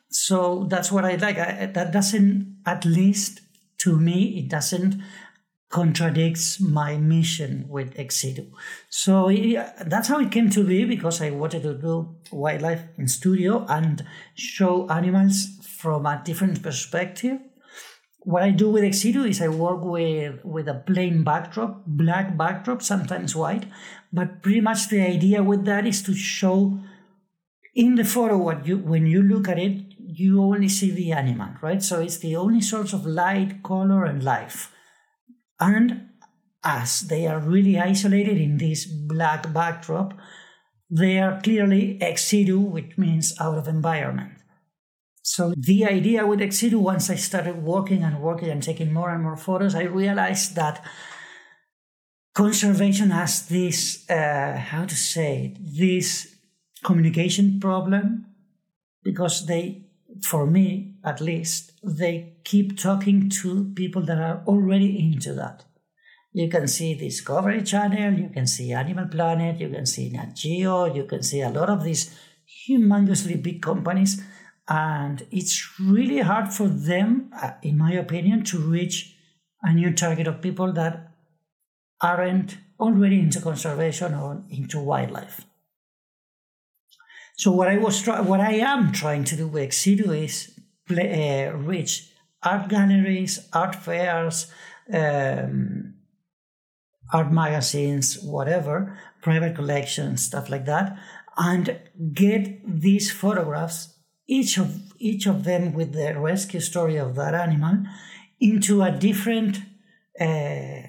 So 0.09 0.67
that's 0.69 0.91
what 0.91 1.05
I 1.05 1.15
like. 1.15 1.37
I, 1.37 1.67
that 1.67 1.93
doesn't, 1.93 2.61
at 2.65 2.83
least 2.83 3.39
to 3.79 3.97
me, 3.97 4.37
it 4.39 4.49
doesn't 4.49 5.01
contradicts 5.69 6.59
my 6.59 6.97
mission 6.97 7.65
with 7.69 7.93
Ex 7.97 8.17
Situ. 8.17 8.47
So 8.89 9.29
yeah, 9.29 9.71
that's 9.85 10.07
how 10.07 10.19
it 10.19 10.31
came 10.31 10.49
to 10.49 10.63
be 10.63 10.83
because 10.83 11.21
I 11.21 11.29
wanted 11.29 11.63
to 11.63 11.75
do 11.75 12.15
wildlife 12.31 12.81
in 12.97 13.07
studio 13.07 13.65
and 13.69 14.03
show 14.33 14.89
animals 14.89 15.47
from 15.77 16.05
a 16.05 16.21
different 16.25 16.63
perspective. 16.63 17.39
What 18.21 18.43
I 18.43 18.49
do 18.49 18.69
with 18.71 18.83
Ex 18.83 19.01
Situ 19.01 19.23
is 19.23 19.41
I 19.41 19.47
work 19.47 19.83
with, 19.83 20.43
with 20.43 20.67
a 20.67 20.73
plain 20.73 21.23
backdrop, 21.23 21.83
black 21.85 22.35
backdrop, 22.35 22.81
sometimes 22.81 23.35
white, 23.35 23.65
but 24.11 24.41
pretty 24.41 24.61
much 24.61 24.89
the 24.89 25.01
idea 25.01 25.43
with 25.43 25.65
that 25.65 25.85
is 25.85 26.01
to 26.03 26.15
show 26.15 26.79
in 27.75 27.95
the 27.95 28.03
photo 28.03 28.37
what 28.37 28.65
you 28.65 28.77
when 28.79 29.05
you 29.05 29.21
look 29.21 29.47
at 29.47 29.59
it, 29.59 29.93
you 29.99 30.41
only 30.41 30.67
see 30.67 30.89
the 30.91 31.11
animal, 31.11 31.49
right? 31.61 31.81
So 31.81 32.01
it's 32.01 32.17
the 32.17 32.35
only 32.35 32.61
source 32.61 32.91
of 32.93 33.05
light, 33.05 33.61
color, 33.63 34.03
and 34.05 34.23
life. 34.23 34.73
And 35.59 36.09
as 36.63 37.01
they 37.01 37.27
are 37.27 37.39
really 37.39 37.79
isolated 37.79 38.37
in 38.37 38.57
this 38.57 38.85
black 38.85 39.53
backdrop, 39.53 40.13
they 40.89 41.19
are 41.19 41.39
clearly 41.41 42.01
ex 42.01 42.25
situ, 42.25 42.59
which 42.59 42.97
means 42.97 43.33
out 43.39 43.57
of 43.57 43.67
environment. 43.67 44.33
So 45.21 45.53
the 45.55 45.85
idea 45.85 46.25
with 46.25 46.41
ex 46.41 46.57
situ, 46.59 46.79
once 46.79 47.09
I 47.09 47.15
started 47.15 47.63
working 47.63 48.03
and 48.03 48.21
working 48.21 48.49
and 48.49 48.63
taking 48.63 48.91
more 48.91 49.11
and 49.11 49.21
more 49.23 49.37
photos, 49.37 49.75
I 49.75 49.83
realized 49.83 50.55
that 50.55 50.83
conservation 52.33 53.11
has 53.11 53.47
this, 53.47 54.09
uh, 54.09 54.57
how 54.57 54.85
to 54.85 54.95
say, 54.95 55.53
it, 55.53 55.77
this 55.77 56.35
communication 56.83 57.59
problem 57.59 58.25
because 59.03 59.45
they, 59.45 59.85
for 60.23 60.47
me 60.47 60.95
at 61.03 61.21
least, 61.21 61.73
they 61.83 62.38
keep 62.49 62.79
talking 62.79 63.29
to 63.29 63.71
people 63.75 64.01
that 64.01 64.17
are 64.17 64.43
already 64.47 64.99
into 64.99 65.33
that. 65.33 65.65
You 66.31 66.49
can 66.49 66.67
see 66.67 66.95
Discovery 66.95 67.61
Channel, 67.61 68.13
you 68.19 68.29
can 68.29 68.47
see 68.47 68.73
Animal 68.73 69.07
Planet, 69.07 69.59
you 69.59 69.69
can 69.69 69.85
see 69.85 70.09
Nat 70.09 70.35
Geo, 70.35 70.93
you 70.93 71.03
can 71.03 71.21
see 71.21 71.41
a 71.41 71.49
lot 71.49 71.69
of 71.69 71.83
these 71.83 72.15
humongously 72.67 73.41
big 73.41 73.61
companies, 73.61 74.23
and 74.67 75.27
it's 75.31 75.79
really 75.79 76.19
hard 76.19 76.51
for 76.51 76.67
them, 76.67 77.31
uh, 77.39 77.51
in 77.61 77.77
my 77.77 77.93
opinion, 77.93 78.43
to 78.45 78.57
reach 78.57 79.15
a 79.61 79.73
new 79.73 79.93
target 79.93 80.27
of 80.27 80.41
people 80.41 80.73
that 80.73 81.11
aren't 82.01 82.57
already 82.79 83.19
into 83.19 83.41
conservation 83.41 84.13
or 84.15 84.43
into 84.49 84.79
wildlife. 84.79 85.45
So 87.37 87.51
what 87.51 87.67
I 87.67 87.77
was 87.77 88.05
what 88.07 88.39
I 88.39 88.53
am 88.53 88.91
trying 88.91 89.23
to 89.25 89.35
do 89.35 89.47
with 89.47 89.63
Ex 89.63 89.77
Situ 89.77 90.11
is 90.11 90.59
play, 90.87 91.47
uh, 91.47 91.53
reach 91.53 92.09
art 92.43 92.69
galleries, 92.69 93.47
art 93.53 93.75
fairs, 93.75 94.51
um, 94.93 95.95
art 97.13 97.31
magazines, 97.31 98.19
whatever, 98.21 98.97
private 99.21 99.55
collections, 99.55 100.23
stuff 100.23 100.49
like 100.49 100.65
that, 100.65 100.97
and 101.37 101.79
get 102.13 102.81
these 102.81 103.11
photographs, 103.11 103.95
each 104.27 104.57
of 104.57 104.75
each 104.99 105.25
of 105.25 105.43
them 105.43 105.73
with 105.73 105.93
the 105.93 106.19
rescue 106.19 106.59
story 106.59 106.97
of 106.97 107.15
that 107.15 107.33
animal, 107.33 107.83
into 108.39 108.81
a 108.83 108.91
different 108.91 109.59
uh, 110.19 110.81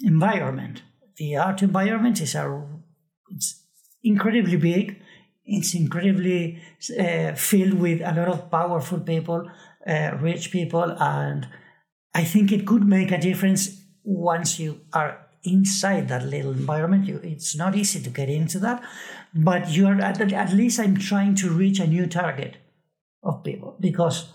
environment. 0.00 0.82
The 1.16 1.36
art 1.36 1.62
environment 1.62 2.20
is 2.20 2.34
a 2.34 2.66
it's 3.30 3.62
incredibly 4.02 4.56
big. 4.56 5.02
It's 5.44 5.74
incredibly 5.74 6.60
uh, 6.98 7.34
filled 7.34 7.74
with 7.74 8.00
a 8.00 8.12
lot 8.12 8.28
of 8.28 8.50
powerful 8.50 9.00
people, 9.00 9.48
uh, 9.86 10.16
rich 10.20 10.50
people, 10.50 10.96
and 10.98 11.48
I 12.14 12.24
think 12.24 12.52
it 12.52 12.66
could 12.66 12.86
make 12.86 13.12
a 13.12 13.18
difference 13.18 13.82
once 14.02 14.58
you 14.58 14.80
are 14.92 15.26
inside 15.44 16.08
that 16.08 16.26
little 16.26 16.52
environment. 16.52 17.06
You, 17.06 17.20
it's 17.22 17.56
not 17.56 17.76
easy 17.76 18.00
to 18.02 18.10
get 18.10 18.28
into 18.28 18.58
that, 18.60 18.82
but 19.34 19.70
you're 19.70 20.00
at, 20.00 20.20
at 20.32 20.52
least 20.52 20.80
I'm 20.80 20.96
trying 20.96 21.34
to 21.36 21.50
reach 21.50 21.78
a 21.78 21.86
new 21.86 22.06
target 22.06 22.56
of 23.22 23.44
people 23.44 23.76
because 23.80 24.28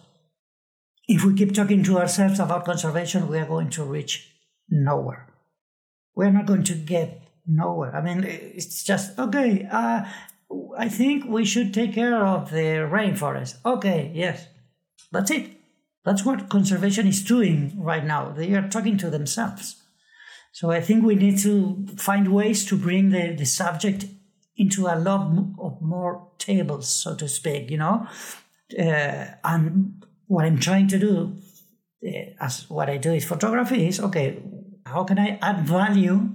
if 1.08 1.24
we 1.24 1.34
keep 1.34 1.54
talking 1.54 1.84
to 1.84 1.98
ourselves 1.98 2.40
about 2.40 2.66
conservation, 2.66 3.28
we 3.28 3.38
are 3.38 3.46
going 3.46 3.70
to 3.72 3.84
reach 3.84 4.32
nowhere. 4.70 5.28
We're 6.16 6.32
not 6.32 6.46
going 6.46 6.64
to 6.64 6.76
get 6.76 7.22
nowhere. 7.46 7.96
I 7.96 8.02
mean, 8.02 8.24
it's 8.24 8.84
just 8.84 9.18
okay. 9.18 9.68
Uh, 9.72 10.06
I 10.78 10.90
think 10.90 11.26
we 11.26 11.46
should 11.46 11.74
take 11.74 11.94
care 11.94 12.26
of 12.26 12.52
the 12.52 12.88
rainforest. 12.92 13.56
Okay, 13.66 14.12
yes, 14.14 14.48
that's 15.12 15.32
it. 15.32 15.58
That's 16.04 16.26
what 16.26 16.50
conservation 16.50 17.08
is 17.08 17.24
doing 17.24 17.74
right 17.78 18.04
now. 18.04 18.32
They 18.32 18.54
are 18.54 18.68
talking 18.68 18.98
to 18.98 19.10
themselves. 19.10 19.76
So 20.52 20.72
I 20.72 20.82
think 20.82 21.06
we 21.06 21.16
need 21.16 21.38
to 21.40 21.86
find 21.98 22.34
ways 22.34 22.66
to 22.66 22.78
bring 22.78 23.10
the, 23.10 23.36
the 23.38 23.46
subject 23.46 24.06
into 24.58 24.88
a 24.88 24.96
lot 24.96 25.22
of 25.60 25.82
more 25.82 26.28
tables, 26.38 26.90
so 26.90 27.16
to 27.16 27.28
speak, 27.28 27.72
you 27.72 27.78
know. 27.78 28.08
Uh, 28.78 29.26
and 29.44 30.04
what 30.28 30.46
I'm 30.46 30.60
trying 30.60 30.88
to 30.90 31.00
do, 31.00 31.36
uh, 32.06 32.44
as 32.44 32.70
what 32.70 32.90
I 32.90 32.98
do 32.98 33.14
is 33.14 33.26
photography, 33.26 33.88
is 33.88 34.00
okay, 34.00 34.42
how 34.86 35.04
can 35.04 35.20
I 35.20 35.40
add 35.42 35.68
value 35.68 36.30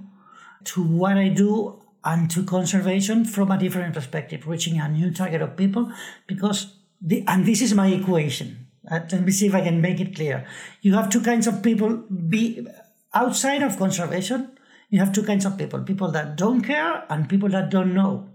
to 0.65 0.83
what 0.83 1.17
I 1.17 1.29
do 1.29 1.81
and 2.03 2.29
to 2.31 2.43
conservation 2.43 3.25
from 3.25 3.51
a 3.51 3.57
different 3.57 3.93
perspective, 3.93 4.47
reaching 4.47 4.79
a 4.79 4.89
new 4.89 5.11
target 5.11 5.41
of 5.41 5.55
people? 5.55 5.91
Because, 6.27 6.73
the, 6.99 7.23
and 7.27 7.45
this 7.45 7.61
is 7.61 7.73
my 7.73 7.87
equation. 7.87 8.66
Let 8.89 9.21
me 9.21 9.31
see 9.31 9.47
if 9.47 9.55
I 9.55 9.61
can 9.61 9.81
make 9.81 9.99
it 9.99 10.15
clear. 10.15 10.45
You 10.81 10.93
have 10.93 11.09
two 11.09 11.21
kinds 11.21 11.47
of 11.47 11.61
people 11.61 11.97
be 12.07 12.65
outside 13.13 13.61
of 13.61 13.77
conservation, 13.77 14.57
you 14.89 14.99
have 14.99 15.11
two 15.11 15.23
kinds 15.23 15.45
of 15.45 15.57
people 15.57 15.81
people 15.83 16.11
that 16.11 16.35
don't 16.37 16.61
care 16.61 17.03
and 17.09 17.27
people 17.27 17.49
that 17.49 17.69
don't 17.69 17.93
know. 17.93 18.29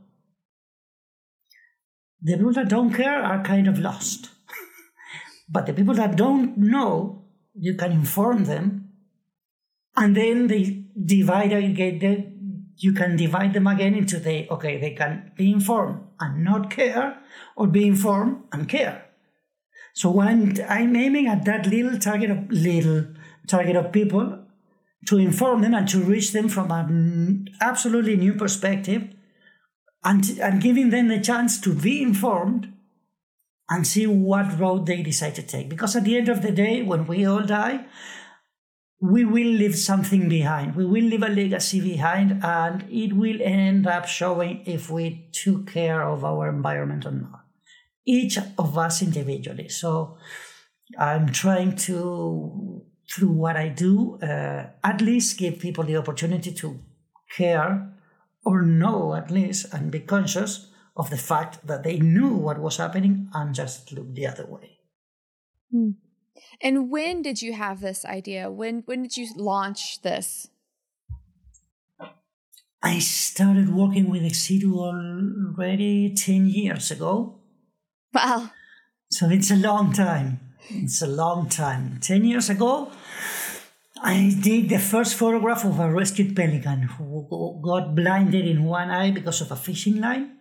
The 2.21 2.37
people 2.37 2.53
that 2.53 2.69
don't 2.69 2.93
care 2.93 3.23
are 3.23 3.43
kind 3.43 3.67
of 3.67 3.79
lost. 3.79 4.29
but 5.49 5.67
the 5.67 5.73
people 5.73 5.95
that 5.95 6.17
don't 6.17 6.57
know, 6.57 7.25
you 7.55 7.75
can 7.75 7.91
inform 7.91 8.45
them, 8.45 8.91
and 9.97 10.17
then 10.17 10.47
they 10.47 10.85
divide 11.05 11.53
again. 11.53 12.29
You 12.77 12.93
can 12.93 13.17
divide 13.17 13.55
them 13.55 13.67
again 13.67 13.95
into 13.95 14.19
the 14.19 14.49
okay, 14.51 14.79
they 14.79 14.91
can 14.91 15.33
be 15.37 15.51
informed 15.53 16.01
and 16.21 16.45
not 16.45 16.71
care, 16.71 17.19
or 17.57 17.67
be 17.67 17.87
informed 17.87 18.45
and 18.53 18.69
care. 18.69 19.12
So 19.93 20.11
when 20.11 20.59
I'm 20.69 20.97
aiming 20.97 21.27
at 21.27 21.45
that 21.45 21.67
little 21.67 21.99
target 21.99 22.31
of 22.31 22.51
little 22.51 23.07
target 23.47 23.77
of 23.77 23.93
people, 23.93 24.39
to 25.07 25.19
inform 25.19 25.63
them 25.63 25.75
and 25.75 25.89
to 25.89 25.99
reach 25.99 26.33
them 26.33 26.49
from 26.49 26.71
an 26.71 27.49
absolutely 27.61 28.17
new 28.17 28.35
perspective 28.35 29.09
and, 30.05 30.39
and 30.41 30.63
giving 30.63 30.91
them 30.91 31.09
the 31.09 31.21
chance 31.21 31.61
to 31.61 31.75
be 31.75 32.03
informed 32.03 32.73
and 33.69 33.87
see 33.87 34.07
what 34.07 34.59
road 34.59 34.87
they 34.87 35.03
decide 35.03 35.35
to 35.35 35.43
take. 35.43 35.69
Because 35.69 35.97
at 35.97 36.05
the 36.05 36.17
end 36.17 36.29
of 36.29 36.43
the 36.43 36.53
day, 36.53 36.83
when 36.83 37.07
we 37.07 37.25
all 37.25 37.43
die, 37.43 37.87
we 39.01 39.25
will 39.25 39.47
leave 39.47 39.77
something 39.77 40.29
behind. 40.29 40.77
We 40.77 40.85
will 40.85 41.05
leave 41.05 41.23
a 41.23 41.29
legacy 41.29 41.81
behind, 41.81 42.45
and 42.45 42.85
it 42.89 43.15
will 43.15 43.41
end 43.43 43.87
up 43.87 44.07
showing 44.07 44.63
if 44.67 44.91
we 44.91 45.29
took 45.33 45.67
care 45.67 46.03
of 46.03 46.25
our 46.25 46.49
environment 46.49 47.07
or 47.07 47.11
not. 47.13 47.42
Each 48.05 48.38
of 48.59 48.77
us 48.77 49.03
individually. 49.03 49.69
So 49.69 50.17
I'm 50.99 51.29
trying 51.29 51.77
to 51.88 52.85
through 53.11 53.31
what 53.31 53.57
I 53.57 53.69
do, 53.69 54.19
uh, 54.23 54.67
at 54.83 55.01
least 55.01 55.38
give 55.38 55.59
people 55.59 55.85
the 55.85 55.97
opportunity 55.97 56.53
to 56.53 56.81
care 57.37 57.93
or 58.45 58.62
know 58.62 59.15
at 59.15 59.31
least 59.31 59.73
and 59.73 59.91
be 59.91 60.01
conscious 60.01 60.69
of 60.97 61.11
the 61.11 61.17
fact 61.17 61.67
that 61.67 61.83
they 61.83 61.99
knew 61.99 62.35
what 62.35 62.59
was 62.59 62.77
happening 62.77 63.29
and 63.35 63.55
just 63.55 63.93
look 63.93 64.15
the 64.15 64.27
other 64.27 64.47
way. 64.47 64.79
Hmm. 65.71 65.91
And 66.61 66.91
when 66.91 67.23
did 67.23 67.41
you 67.43 67.53
have 67.53 67.81
this 67.81 68.05
idea? 68.05 68.51
When 68.51 68.83
when 68.87 69.03
did 69.03 69.17
you 69.17 69.29
launch 69.37 70.03
this? 70.03 70.49
I 72.83 72.99
started 72.99 73.73
working 73.73 74.11
with 74.11 74.25
Ex 74.25 74.38
Situ 74.38 74.75
already 74.75 76.15
10 76.15 76.49
years 76.49 76.91
ago. 76.91 77.42
Wow. 78.14 78.51
So 79.11 79.29
it's 79.29 79.51
a 79.51 79.57
long 79.57 79.92
time. 79.92 80.40
It's 80.68 81.03
a 81.03 81.07
long 81.07 81.48
time. 81.48 81.98
10 82.01 82.25
years 82.25 82.51
ago, 82.51 82.90
I 84.03 84.35
did 84.40 84.68
the 84.68 84.79
first 84.79 85.14
photograph 85.14 85.64
of 85.64 85.79
a 85.79 85.90
rescued 85.90 86.35
pelican 86.35 86.83
who 86.83 87.61
got 87.62 87.94
blinded 87.94 88.46
in 88.46 88.64
one 88.64 88.90
eye 88.90 89.11
because 89.11 89.40
of 89.40 89.51
a 89.51 89.57
fishing 89.57 90.01
line. 90.01 90.38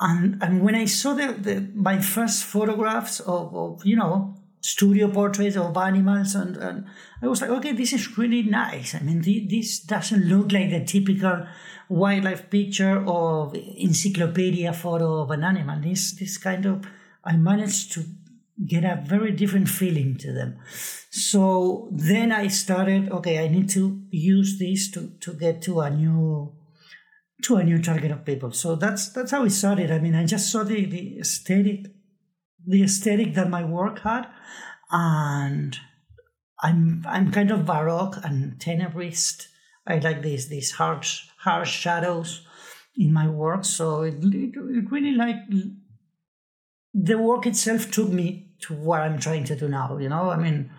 And, 0.00 0.42
and 0.42 0.62
when 0.62 0.74
I 0.74 0.84
saw 0.84 1.14
the, 1.14 1.32
the 1.32 1.72
my 1.74 2.00
first 2.00 2.44
photographs 2.44 3.20
of, 3.20 3.54
of, 3.54 3.84
you 3.84 3.96
know, 3.96 4.36
studio 4.60 5.08
portraits 5.10 5.56
of 5.56 5.76
animals, 5.76 6.34
and, 6.34 6.56
and 6.56 6.84
I 7.22 7.26
was 7.26 7.40
like, 7.40 7.50
okay, 7.50 7.72
this 7.72 7.92
is 7.92 8.18
really 8.18 8.42
nice. 8.42 8.94
I 8.94 9.00
mean, 9.00 9.22
the, 9.22 9.46
this 9.48 9.80
doesn't 9.80 10.24
look 10.24 10.52
like 10.52 10.70
the 10.70 10.84
typical 10.84 11.46
wildlife 11.88 12.50
picture 12.50 13.04
or 13.04 13.52
encyclopedia 13.54 14.72
photo 14.72 15.22
of 15.22 15.30
an 15.30 15.42
animal. 15.42 15.80
This, 15.80 16.12
this 16.12 16.38
kind 16.38 16.66
of, 16.66 16.86
I 17.28 17.36
managed 17.36 17.92
to 17.92 18.04
get 18.66 18.84
a 18.84 19.02
very 19.04 19.32
different 19.32 19.68
feeling 19.68 20.16
to 20.16 20.32
them. 20.32 20.58
So 21.10 21.88
then 21.92 22.32
I 22.32 22.48
started, 22.48 23.10
okay, 23.10 23.44
I 23.44 23.48
need 23.48 23.68
to 23.70 24.02
use 24.10 24.58
this 24.58 24.90
to, 24.92 25.12
to 25.20 25.34
get 25.34 25.62
to 25.62 25.80
a 25.80 25.90
new 25.90 26.54
to 27.44 27.54
a 27.54 27.62
new 27.62 27.80
target 27.80 28.10
of 28.10 28.24
people. 28.24 28.50
So 28.50 28.74
that's 28.74 29.12
that's 29.12 29.30
how 29.30 29.44
it 29.44 29.50
started. 29.50 29.92
I 29.92 30.00
mean, 30.00 30.16
I 30.16 30.24
just 30.26 30.50
saw 30.50 30.64
the, 30.64 30.86
the 30.86 31.20
aesthetic 31.20 31.86
the 32.66 32.82
aesthetic 32.82 33.34
that 33.34 33.48
my 33.48 33.64
work 33.64 34.00
had 34.00 34.26
and 34.90 35.78
I'm 36.60 37.04
I'm 37.06 37.30
kind 37.30 37.50
of 37.50 37.66
baroque 37.66 38.16
and 38.24 38.58
tenebrist. 38.58 39.46
I 39.86 39.98
like 39.98 40.22
these 40.22 40.48
these 40.48 40.72
harsh 40.72 41.28
harsh 41.38 41.70
shadows 41.70 42.44
in 42.96 43.12
my 43.12 43.28
work. 43.28 43.64
So 43.64 44.02
it, 44.02 44.16
it, 44.24 44.54
it 44.56 44.90
really 44.90 45.12
like 45.12 45.36
the 46.94 47.18
work 47.18 47.46
itself 47.46 47.90
took 47.90 48.08
me 48.08 48.52
to 48.60 48.74
what 48.74 49.02
I'm 49.02 49.18
trying 49.18 49.44
to 49.44 49.56
do 49.56 49.68
now. 49.68 49.98
You 49.98 50.08
know, 50.08 50.30
I 50.30 50.36
mean, 50.36 50.70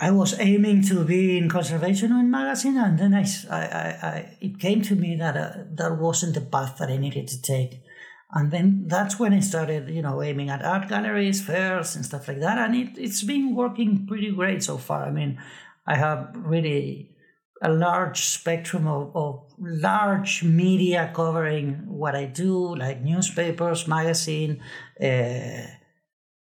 I 0.00 0.10
was 0.10 0.38
aiming 0.38 0.82
to 0.84 1.04
be 1.04 1.36
in 1.36 1.48
conservation 1.48 2.12
in 2.12 2.30
magazine, 2.30 2.76
and 2.76 2.98
then 2.98 3.14
I, 3.14 3.24
I, 3.50 3.58
I, 3.58 4.36
it 4.40 4.58
came 4.60 4.82
to 4.82 4.94
me 4.94 5.16
that 5.16 5.36
uh, 5.36 5.64
that 5.74 5.98
wasn't 5.98 6.34
the 6.34 6.40
path 6.40 6.76
that 6.78 6.90
I 6.90 6.96
needed 6.96 7.28
to 7.28 7.42
take. 7.42 7.82
And 8.30 8.50
then 8.50 8.84
that's 8.86 9.18
when 9.18 9.32
I 9.32 9.40
started, 9.40 9.88
you 9.88 10.02
know, 10.02 10.22
aiming 10.22 10.50
at 10.50 10.62
art 10.62 10.88
galleries, 10.88 11.40
fairs, 11.40 11.96
and 11.96 12.04
stuff 12.04 12.28
like 12.28 12.40
that. 12.40 12.58
And 12.58 12.74
it, 12.74 12.98
it's 12.98 13.22
been 13.22 13.54
working 13.54 14.06
pretty 14.06 14.30
great 14.30 14.62
so 14.62 14.76
far. 14.76 15.06
I 15.06 15.10
mean, 15.10 15.40
I 15.86 15.96
have 15.96 16.32
really 16.34 17.16
a 17.62 17.70
large 17.70 18.24
spectrum 18.24 18.86
of, 18.86 19.14
of 19.14 19.42
large 19.58 20.44
media 20.44 21.10
covering 21.14 21.82
what 21.86 22.14
I 22.14 22.26
do, 22.26 22.76
like 22.76 23.02
newspapers, 23.02 23.88
magazine, 23.88 24.60
uh, 25.00 25.66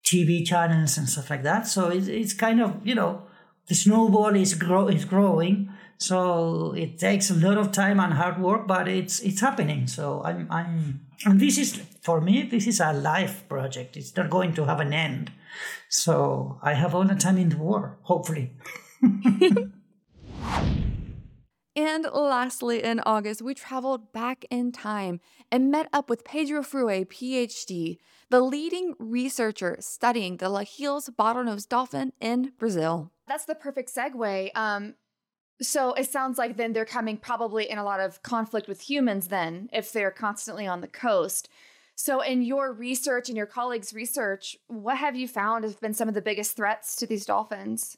TV 0.05 0.45
channels 0.45 0.97
and 0.97 1.07
stuff 1.07 1.29
like 1.29 1.43
that. 1.43 1.67
So 1.67 1.89
it's, 1.89 2.07
it's 2.07 2.33
kind 2.33 2.61
of, 2.61 2.85
you 2.85 2.95
know, 2.95 3.23
the 3.67 3.75
snowball 3.75 4.35
is 4.35 4.53
grow 4.53 4.87
is 4.87 5.05
growing. 5.05 5.69
So 5.97 6.73
it 6.73 6.97
takes 6.97 7.29
a 7.29 7.35
lot 7.35 7.57
of 7.57 7.71
time 7.71 7.99
and 7.99 8.13
hard 8.13 8.41
work, 8.41 8.67
but 8.67 8.87
it's 8.87 9.19
it's 9.19 9.39
happening. 9.39 9.85
So 9.87 10.23
I'm 10.23 10.47
I'm 10.49 11.01
and 11.25 11.39
this 11.39 11.57
is 11.57 11.79
for 12.01 12.19
me, 12.21 12.43
this 12.43 12.65
is 12.65 12.79
a 12.79 12.91
life 12.91 13.47
project. 13.47 13.95
It's 13.97 14.15
not 14.17 14.29
going 14.29 14.53
to 14.55 14.65
have 14.65 14.79
an 14.79 14.93
end. 14.93 15.31
So 15.89 16.59
I 16.63 16.73
have 16.73 16.95
all 16.95 17.03
the 17.03 17.15
time 17.15 17.37
in 17.37 17.49
the 17.49 17.57
world, 17.57 17.95
hopefully. 18.01 18.53
And 21.81 22.05
lastly, 22.13 22.83
in 22.83 22.99
August, 23.07 23.41
we 23.41 23.55
traveled 23.55 24.13
back 24.13 24.45
in 24.51 24.71
time 24.71 25.19
and 25.51 25.71
met 25.71 25.89
up 25.91 26.11
with 26.11 26.23
Pedro 26.23 26.61
Fruet, 26.61 27.09
PhD, 27.09 27.97
the 28.29 28.39
leading 28.39 28.93
researcher 28.99 29.77
studying 29.79 30.37
the 30.37 30.47
Lahille's 30.47 31.09
bottlenose 31.09 31.67
dolphin 31.67 32.13
in 32.21 32.53
Brazil. 32.59 33.11
That's 33.27 33.45
the 33.45 33.55
perfect 33.55 33.91
segue. 33.91 34.55
Um, 34.55 34.93
so 35.59 35.93
it 35.93 36.07
sounds 36.07 36.37
like 36.37 36.55
then 36.55 36.73
they're 36.73 36.85
coming 36.85 37.17
probably 37.17 37.67
in 37.67 37.79
a 37.79 37.83
lot 37.83 37.99
of 37.99 38.21
conflict 38.21 38.67
with 38.67 38.81
humans, 38.81 39.29
then, 39.29 39.67
if 39.73 39.91
they're 39.91 40.11
constantly 40.11 40.67
on 40.67 40.81
the 40.81 40.87
coast. 40.87 41.49
So, 41.95 42.21
in 42.21 42.43
your 42.43 42.71
research 42.71 43.27
and 43.27 43.35
your 43.35 43.47
colleagues' 43.47 43.91
research, 43.91 44.55
what 44.67 44.97
have 44.97 45.15
you 45.15 45.27
found 45.27 45.63
have 45.63 45.79
been 45.81 45.95
some 45.95 46.07
of 46.07 46.13
the 46.13 46.21
biggest 46.21 46.55
threats 46.55 46.95
to 46.97 47.07
these 47.07 47.25
dolphins? 47.25 47.97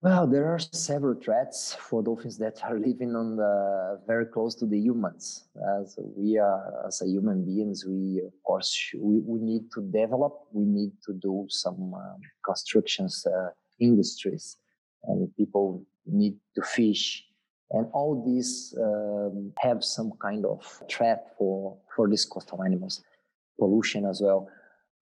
Well, 0.00 0.28
there 0.28 0.46
are 0.46 0.60
several 0.60 1.16
threats 1.20 1.74
for 1.74 2.04
dolphins 2.04 2.38
that 2.38 2.62
are 2.62 2.78
living 2.86 3.16
on 3.16 3.34
the 3.34 4.00
very 4.06 4.26
close 4.26 4.54
to 4.56 4.66
the 4.66 4.78
humans. 4.78 5.48
As 5.80 5.98
we 6.16 6.38
are, 6.38 6.86
as 6.86 7.02
a 7.02 7.06
human 7.08 7.44
beings, 7.44 7.84
we 7.84 8.22
of 8.24 8.32
course 8.44 8.78
we, 8.96 9.18
we 9.26 9.40
need 9.40 9.72
to 9.72 9.82
develop. 9.82 10.34
We 10.52 10.66
need 10.66 10.92
to 11.06 11.14
do 11.14 11.46
some 11.48 11.94
um, 11.94 12.20
constructions 12.44 13.26
uh, 13.26 13.48
industries, 13.80 14.58
and 15.02 15.34
people 15.36 15.84
need 16.06 16.36
to 16.54 16.62
fish, 16.62 17.24
and 17.72 17.88
all 17.92 18.22
these 18.24 18.72
um, 18.80 19.52
have 19.58 19.82
some 19.82 20.12
kind 20.22 20.46
of 20.46 20.64
threat 20.88 21.34
for 21.36 21.76
for 21.96 22.08
these 22.08 22.24
coastal 22.24 22.62
animals, 22.62 23.02
pollution 23.58 24.06
as 24.06 24.20
well. 24.22 24.48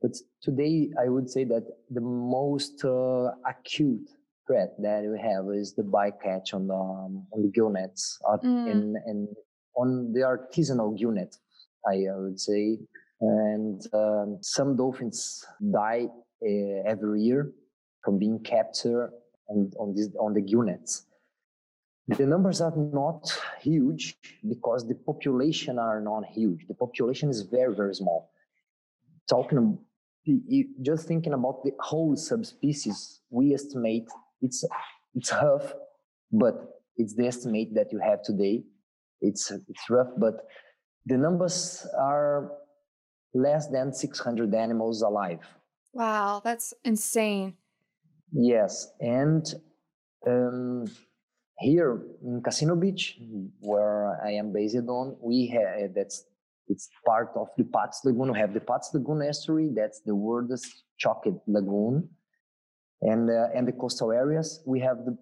But 0.00 0.12
today, 0.40 0.90
I 0.98 1.10
would 1.10 1.28
say 1.28 1.44
that 1.44 1.66
the 1.90 2.00
most 2.00 2.82
uh, 2.82 3.32
acute 3.46 4.08
threat 4.46 4.74
that 4.78 5.02
we 5.02 5.18
have 5.18 5.46
is 5.54 5.74
the 5.74 5.82
bycatch 5.82 6.54
on 6.54 6.66
the 6.66 6.74
um, 6.74 7.26
on 7.32 7.42
the 7.42 7.48
gill 7.48 7.70
nets 7.70 8.18
uh, 8.28 8.36
mm. 8.38 8.70
and 8.70 8.96
and 9.06 9.28
on 9.76 10.12
the 10.12 10.20
artisanal 10.20 10.96
gill 10.98 11.12
net, 11.12 11.36
I, 11.86 12.04
would 12.08 12.40
say. 12.40 12.78
And 13.20 13.80
um, 13.92 14.38
some 14.40 14.76
dolphins 14.76 15.44
die 15.72 16.06
uh, 16.42 16.82
every 16.86 17.22
year 17.22 17.52
from 18.02 18.18
being 18.18 18.40
captured 18.40 19.12
on 19.48 19.70
on 19.78 19.94
this 19.94 20.08
on 20.18 20.34
the 20.34 20.40
gill 20.40 20.62
nets. 20.62 21.06
The 22.08 22.26
numbers 22.26 22.60
are 22.60 22.76
not 22.76 23.22
huge 23.60 24.16
because 24.48 24.86
the 24.86 24.94
population 24.94 25.78
are 25.78 26.00
not 26.00 26.24
huge. 26.26 26.66
The 26.68 26.74
population 26.74 27.30
is 27.30 27.42
very 27.42 27.74
very 27.74 27.94
small. 27.94 28.30
Talking 29.28 29.78
just 30.82 31.06
thinking 31.06 31.32
about 31.32 31.62
the 31.62 31.72
whole 31.78 32.16
subspecies, 32.16 33.20
we 33.30 33.54
estimate 33.54 34.08
it's 34.42 34.64
it's 35.14 35.32
rough, 35.32 35.72
but 36.32 36.54
it's 36.96 37.14
the 37.14 37.26
estimate 37.26 37.74
that 37.74 37.92
you 37.92 37.98
have 37.98 38.22
today. 38.22 38.64
It's 39.20 39.50
it's 39.50 39.90
rough, 39.90 40.10
but 40.18 40.34
the 41.06 41.16
numbers 41.16 41.86
are 41.98 42.52
less 43.34 43.68
than 43.68 43.92
600 43.92 44.54
animals 44.54 45.02
alive. 45.02 45.40
Wow, 45.92 46.40
that's 46.44 46.74
insane. 46.84 47.54
Yes, 48.32 48.88
and 49.00 49.46
um, 50.26 50.86
here 51.58 52.02
in 52.22 52.42
Cassino 52.42 52.76
Beach, 52.76 53.18
where 53.60 54.20
I 54.24 54.32
am 54.32 54.52
based 54.52 54.76
on, 54.76 55.16
we 55.20 55.46
have 55.48 55.94
that's 55.94 56.24
it's 56.68 56.88
part 57.06 57.30
of 57.36 57.48
the 57.56 57.64
Patos 57.64 58.00
Lagoon. 58.04 58.32
We 58.32 58.38
have 58.40 58.52
the 58.52 58.60
Patos 58.60 58.90
Lagoon 58.92 59.22
estuary. 59.22 59.70
That's 59.74 60.00
the 60.00 60.14
world's 60.14 60.84
chocolate 60.98 61.40
lagoon 61.46 62.08
and 63.02 63.30
uh, 63.30 63.48
and 63.54 63.66
the 63.68 63.72
coastal 63.72 64.12
areas, 64.12 64.62
we 64.66 64.80
have 64.80 64.98
the 65.04 65.16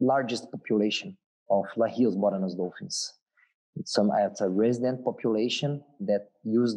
largest 0.00 0.50
population 0.50 1.16
of 1.50 1.64
Lahille's 1.76 2.16
bottlenose 2.16 2.56
dolphins. 2.56 3.14
It's, 3.76 3.92
some, 3.92 4.10
it's 4.18 4.40
a 4.40 4.48
resident 4.48 5.04
population 5.04 5.82
that 6.00 6.28
use 6.42 6.76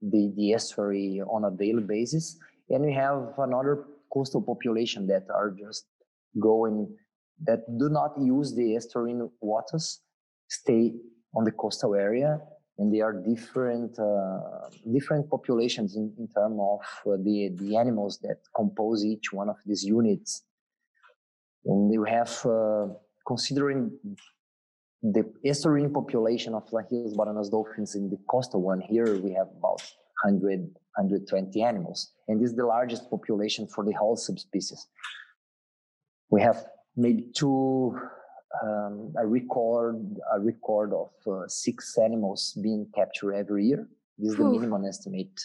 the, 0.00 0.32
the 0.36 0.52
estuary 0.54 1.20
on 1.20 1.44
a 1.44 1.50
daily 1.50 1.82
basis, 1.82 2.38
and 2.70 2.84
we 2.84 2.92
have 2.94 3.34
another 3.38 3.84
coastal 4.12 4.42
population 4.42 5.06
that 5.08 5.24
are 5.32 5.50
just 5.50 5.86
going 6.40 6.88
that 7.46 7.60
do 7.78 7.88
not 7.88 8.12
use 8.20 8.54
the 8.54 8.78
estuarine 8.78 9.28
waters, 9.40 10.00
stay 10.48 10.92
on 11.36 11.44
the 11.44 11.50
coastal 11.50 11.94
area 11.94 12.40
and 12.78 12.92
they 12.92 13.00
are 13.00 13.12
different 13.12 13.98
uh, 13.98 14.68
different 14.92 15.30
populations 15.30 15.96
in, 15.96 16.12
in 16.18 16.28
terms 16.28 16.58
of 16.60 17.12
uh, 17.12 17.16
the 17.22 17.50
the 17.56 17.76
animals 17.76 18.18
that 18.22 18.38
compose 18.54 19.04
each 19.04 19.32
one 19.32 19.48
of 19.48 19.56
these 19.64 19.84
units. 19.84 20.42
And 21.64 21.92
you 21.92 22.04
have 22.04 22.32
uh, 22.44 22.88
considering 23.26 23.98
the 25.02 25.24
estuarine 25.44 25.92
population 25.92 26.54
of 26.54 26.64
Lahille's 26.72 27.16
bottlenose 27.16 27.50
dolphins 27.50 27.94
in 27.94 28.08
the 28.08 28.18
coastal 28.28 28.62
one 28.62 28.80
here 28.80 29.18
we 29.20 29.32
have 29.32 29.48
about 29.58 29.82
100 30.22 30.60
120 30.96 31.62
animals 31.62 32.12
and 32.28 32.40
this 32.40 32.50
is 32.50 32.56
the 32.56 32.64
largest 32.64 33.10
population 33.10 33.66
for 33.66 33.84
the 33.84 33.92
whole 33.92 34.16
subspecies. 34.16 34.86
We 36.30 36.40
have 36.42 36.64
maybe 36.96 37.28
two 37.34 37.98
um, 38.62 39.12
a 39.18 39.26
record 39.26 39.96
a 40.32 40.40
record 40.40 40.92
of 40.92 41.10
uh, 41.26 41.46
six 41.48 41.96
animals 41.98 42.56
being 42.62 42.86
captured 42.94 43.34
every 43.34 43.66
year. 43.66 43.88
This 44.18 44.32
is 44.32 44.36
the 44.36 44.44
minimum 44.44 44.84
estimate, 44.84 45.40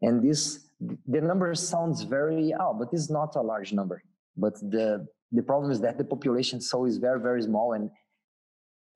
and 0.00 0.22
this 0.22 0.68
the 1.06 1.20
number 1.20 1.54
sounds 1.54 2.02
very 2.02 2.52
oh, 2.58 2.74
but 2.74 2.88
it's 2.92 3.10
not 3.10 3.36
a 3.36 3.40
large 3.40 3.72
number. 3.72 4.02
But 4.36 4.54
the 4.60 5.06
the 5.30 5.42
problem 5.42 5.70
is 5.70 5.80
that 5.80 5.98
the 5.98 6.04
population 6.04 6.60
so 6.60 6.84
is 6.84 6.98
very 6.98 7.20
very 7.20 7.42
small, 7.42 7.72
and 7.72 7.90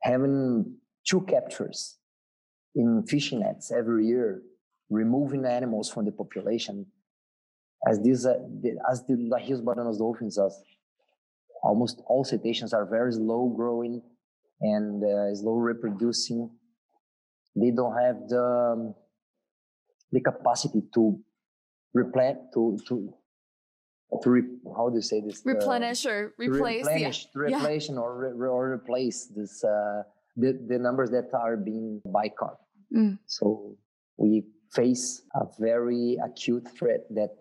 having 0.03 0.77
two 1.09 1.21
captures 1.23 1.99
in 2.75 3.05
fishing 3.07 3.41
nets 3.41 3.71
every 3.71 4.07
year, 4.07 4.43
removing 4.91 5.45
animals 5.45 5.89
from 5.89 6.05
the 6.05 6.13
population, 6.13 6.87
as 7.89 8.01
these 8.03 8.27
uh, 8.27 8.39
as 8.91 9.05
the 9.07 9.17
Lahille's 9.31 9.63
bottlenose 9.63 9.99
dolphins 9.99 10.39
as 10.39 10.61
almost 11.63 12.03
all 12.07 12.25
cetaceans 12.25 12.73
are 12.73 12.87
very 12.87 13.13
slow 13.13 13.53
growing 13.57 14.03
and 14.61 15.03
uh, 15.03 15.35
slow 15.35 15.55
reproducing. 15.55 16.51
They 17.55 17.71
don't 17.71 17.97
have 17.97 18.29
the 18.29 18.75
um, 18.75 18.95
the 20.13 20.21
capacity 20.21 20.83
to 20.95 21.19
replant 21.95 22.39
to 22.55 22.79
to 22.89 23.13
to 24.23 24.31
re, 24.31 24.43
how 24.77 24.89
do 24.89 24.97
you 24.97 25.03
say 25.03 25.21
this 25.21 25.43
replenish 25.45 26.07
uh, 26.07 26.11
or 26.11 26.35
replace 26.39 26.87
replenish, 26.87 27.27
yeah. 27.35 27.59
replace 27.59 27.89
yeah. 27.89 27.97
or 27.97 28.35
re, 28.35 28.49
or 28.49 28.73
replace 28.73 29.27
this 29.35 29.65
uh, 29.65 30.03
the 30.37 30.53
the 30.69 30.79
numbers 30.79 31.11
that 31.11 31.29
are 31.35 31.57
being 31.57 32.01
bycaught. 32.07 32.59
Mm. 32.95 33.19
So 33.27 33.77
we 34.17 34.45
face 34.73 35.23
a 35.35 35.47
very 35.59 36.19
acute 36.25 36.69
threat 36.79 37.01
that 37.11 37.37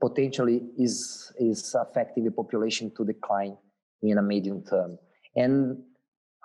potentially 0.00 0.62
is 0.78 1.32
is 1.38 1.74
affecting 1.74 2.24
the 2.24 2.30
population 2.30 2.92
to 2.96 3.04
decline 3.04 3.56
in 4.02 4.18
a 4.18 4.22
medium 4.22 4.62
term. 4.62 4.98
And 5.34 5.82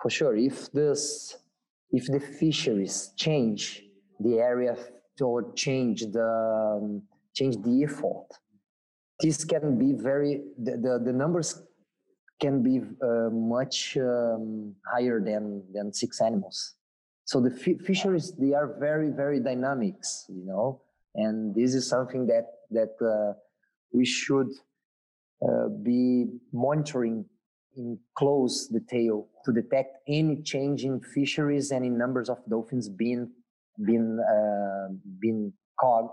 for 0.00 0.10
sure, 0.10 0.36
if 0.36 0.70
this 0.72 1.36
if 1.90 2.06
the 2.06 2.20
fisheries 2.20 3.12
change 3.16 3.82
the 4.20 4.38
area 4.38 4.76
or 5.20 5.52
change 5.52 6.00
the 6.12 6.78
um, 6.80 7.02
change 7.34 7.56
the 7.62 7.84
effort, 7.84 8.28
this 9.20 9.44
can 9.44 9.78
be 9.78 9.92
very 9.92 10.42
the, 10.58 10.72
the, 10.72 11.02
the 11.04 11.12
numbers 11.12 11.62
can 12.40 12.62
be 12.62 12.80
uh, 12.80 13.30
much 13.30 13.96
um, 13.98 14.74
higher 14.90 15.20
than 15.20 15.62
than 15.72 15.92
six 15.92 16.20
animals. 16.20 16.74
So 17.24 17.40
the 17.40 17.52
f- 17.54 17.80
fisheries 17.86 18.32
they 18.32 18.52
are 18.52 18.76
very 18.80 19.10
very 19.10 19.40
dynamics, 19.40 20.26
you 20.28 20.44
know, 20.44 20.82
and 21.14 21.54
this 21.54 21.74
is 21.74 21.88
something 21.88 22.26
that 22.26 22.46
that 22.72 22.94
uh, 23.04 23.32
we 23.92 24.04
should 24.04 24.50
uh, 25.46 25.68
be 25.82 26.26
monitoring 26.52 27.24
in 27.76 27.98
close 28.16 28.68
detail 28.68 29.28
to 29.44 29.52
detect 29.52 29.96
any 30.06 30.42
change 30.42 30.84
in 30.84 31.00
fisheries 31.00 31.70
and 31.70 31.84
in 31.84 31.96
numbers 31.96 32.28
of 32.28 32.38
dolphins 32.48 32.88
being 32.88 33.30
being 33.86 34.18
uh, 34.20 34.92
being 35.20 35.52
caught 35.80 36.10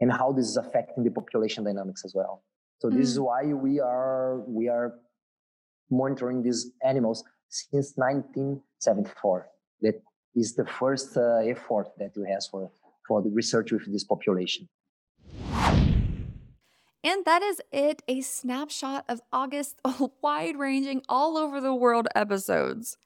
and 0.00 0.12
how 0.12 0.32
this 0.32 0.46
is 0.46 0.56
affecting 0.56 1.04
the 1.04 1.10
population 1.10 1.64
dynamics 1.64 2.04
as 2.04 2.12
well. 2.14 2.44
So 2.78 2.90
this 2.90 3.08
mm. 3.08 3.12
is 3.12 3.20
why 3.20 3.42
we 3.44 3.80
are 3.80 4.40
we 4.46 4.68
are 4.68 4.94
monitoring 5.90 6.42
these 6.42 6.70
animals 6.84 7.22
since 7.48 7.92
1974. 7.96 9.48
That 9.82 10.00
is 10.34 10.54
the 10.54 10.66
first 10.66 11.16
uh, 11.16 11.36
effort 11.54 11.88
that 11.98 12.12
we 12.16 12.28
have 12.30 12.44
for 12.50 12.70
for 13.06 13.22
the 13.22 13.30
research 13.30 13.72
with 13.72 13.92
this 13.92 14.04
population. 14.04 14.68
And 17.04 17.24
that 17.24 17.42
is 17.42 17.60
it 17.72 18.02
a 18.06 18.20
snapshot 18.20 19.04
of 19.08 19.20
August 19.32 19.80
wide 20.22 20.56
ranging, 20.56 21.02
all 21.08 21.36
over 21.36 21.60
the 21.60 21.74
world 21.74 22.06
episodes. 22.14 22.96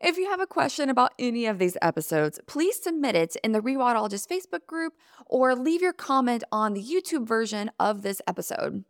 If 0.00 0.18
you 0.18 0.28
have 0.28 0.40
a 0.40 0.46
question 0.46 0.90
about 0.90 1.12
any 1.18 1.46
of 1.46 1.58
these 1.58 1.76
episodes, 1.80 2.38
please 2.46 2.82
submit 2.82 3.14
it 3.14 3.36
in 3.42 3.52
the 3.52 3.60
Rewildologist 3.60 4.28
Facebook 4.28 4.66
group 4.66 4.92
or 5.24 5.54
leave 5.54 5.80
your 5.80 5.94
comment 5.94 6.44
on 6.52 6.74
the 6.74 6.82
YouTube 6.82 7.26
version 7.26 7.70
of 7.80 8.02
this 8.02 8.20
episode. 8.26 8.84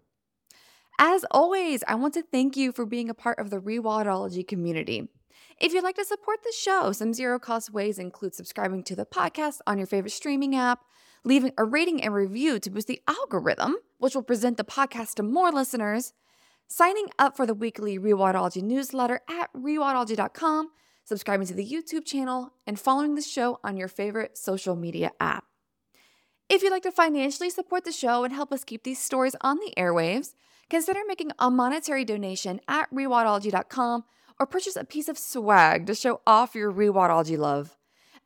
As 0.98 1.24
always, 1.30 1.84
I 1.86 1.94
want 1.94 2.14
to 2.14 2.22
thank 2.22 2.56
you 2.56 2.72
for 2.72 2.86
being 2.86 3.08
a 3.08 3.14
part 3.14 3.38
of 3.38 3.50
the 3.50 3.60
Rewildology 3.60 4.46
community. 4.46 5.08
If 5.60 5.72
you'd 5.72 5.84
like 5.84 5.96
to 5.96 6.04
support 6.04 6.42
the 6.42 6.52
show, 6.58 6.92
some 6.92 7.14
zero 7.14 7.38
cost 7.38 7.72
ways 7.72 7.98
include 7.98 8.34
subscribing 8.34 8.82
to 8.84 8.96
the 8.96 9.06
podcast 9.06 9.58
on 9.66 9.78
your 9.78 9.86
favorite 9.86 10.10
streaming 10.10 10.56
app, 10.56 10.80
leaving 11.26 11.50
a 11.58 11.64
rating 11.64 12.02
and 12.02 12.14
review 12.14 12.60
to 12.60 12.70
boost 12.70 12.86
the 12.86 13.02
algorithm, 13.08 13.74
which 13.98 14.14
will 14.14 14.22
present 14.22 14.56
the 14.56 14.64
podcast 14.64 15.14
to 15.14 15.24
more 15.24 15.50
listeners, 15.50 16.12
signing 16.68 17.08
up 17.18 17.36
for 17.36 17.44
the 17.46 17.52
weekly 17.52 17.98
Rewildology 17.98 18.62
newsletter 18.62 19.20
at 19.28 19.52
rewildology.com, 19.52 20.70
subscribing 21.04 21.48
to 21.48 21.54
the 21.54 21.68
YouTube 21.68 22.06
channel, 22.06 22.52
and 22.64 22.78
following 22.78 23.16
the 23.16 23.22
show 23.22 23.58
on 23.64 23.76
your 23.76 23.88
favorite 23.88 24.38
social 24.38 24.76
media 24.76 25.10
app. 25.18 25.44
If 26.48 26.62
you'd 26.62 26.70
like 26.70 26.84
to 26.84 26.92
financially 26.92 27.50
support 27.50 27.84
the 27.84 27.90
show 27.90 28.22
and 28.22 28.32
help 28.32 28.52
us 28.52 28.62
keep 28.62 28.84
these 28.84 29.02
stories 29.02 29.34
on 29.40 29.56
the 29.56 29.74
airwaves, 29.76 30.34
consider 30.70 31.00
making 31.08 31.32
a 31.40 31.50
monetary 31.50 32.04
donation 32.04 32.60
at 32.68 32.88
rewildology.com 32.94 34.04
or 34.38 34.46
purchase 34.46 34.76
a 34.76 34.84
piece 34.84 35.08
of 35.08 35.18
swag 35.18 35.86
to 35.86 35.94
show 35.96 36.20
off 36.24 36.54
your 36.54 36.72
rewildology 36.72 37.36
love. 37.36 37.76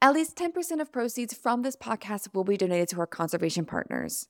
At 0.02 0.14
least 0.14 0.36
10% 0.36 0.80
of 0.80 0.92
proceeds 0.92 1.34
from 1.34 1.60
this 1.60 1.76
podcast 1.76 2.34
will 2.34 2.44
be 2.44 2.56
donated 2.56 2.88
to 2.88 3.00
our 3.00 3.06
conservation 3.06 3.66
partners. 3.66 4.28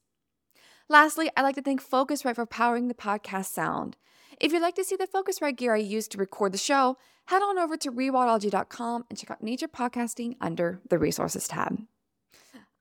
Lastly, 0.88 1.30
I'd 1.36 1.42
like 1.42 1.54
to 1.54 1.62
thank 1.62 1.80
Focusrite 1.80 2.34
for 2.34 2.44
powering 2.44 2.88
the 2.88 2.94
podcast 2.94 3.46
sound. 3.46 3.96
If 4.40 4.52
you'd 4.52 4.62
like 4.62 4.74
to 4.74 4.84
see 4.84 4.96
the 4.96 5.06
Focusrite 5.06 5.56
gear 5.56 5.74
I 5.74 5.78
used 5.78 6.10
to 6.12 6.18
record 6.18 6.50
the 6.50 6.58
show, 6.58 6.96
head 7.26 7.42
on 7.42 7.56
over 7.56 7.76
to 7.76 7.92
rewildology.com 7.92 9.04
and 9.08 9.16
check 9.16 9.30
out 9.30 9.44
Nature 9.44 9.68
Podcasting 9.68 10.34
under 10.40 10.80
the 10.88 10.98
Resources 10.98 11.46
tab. 11.46 11.78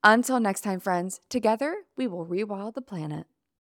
Until 0.04 0.40
next 0.40 0.62
time, 0.62 0.80
friends, 0.80 1.22
together 1.30 1.84
we 1.96 2.08
will 2.08 2.26
rewild 2.26 2.74
the 2.74 2.82
planet. 2.82 3.28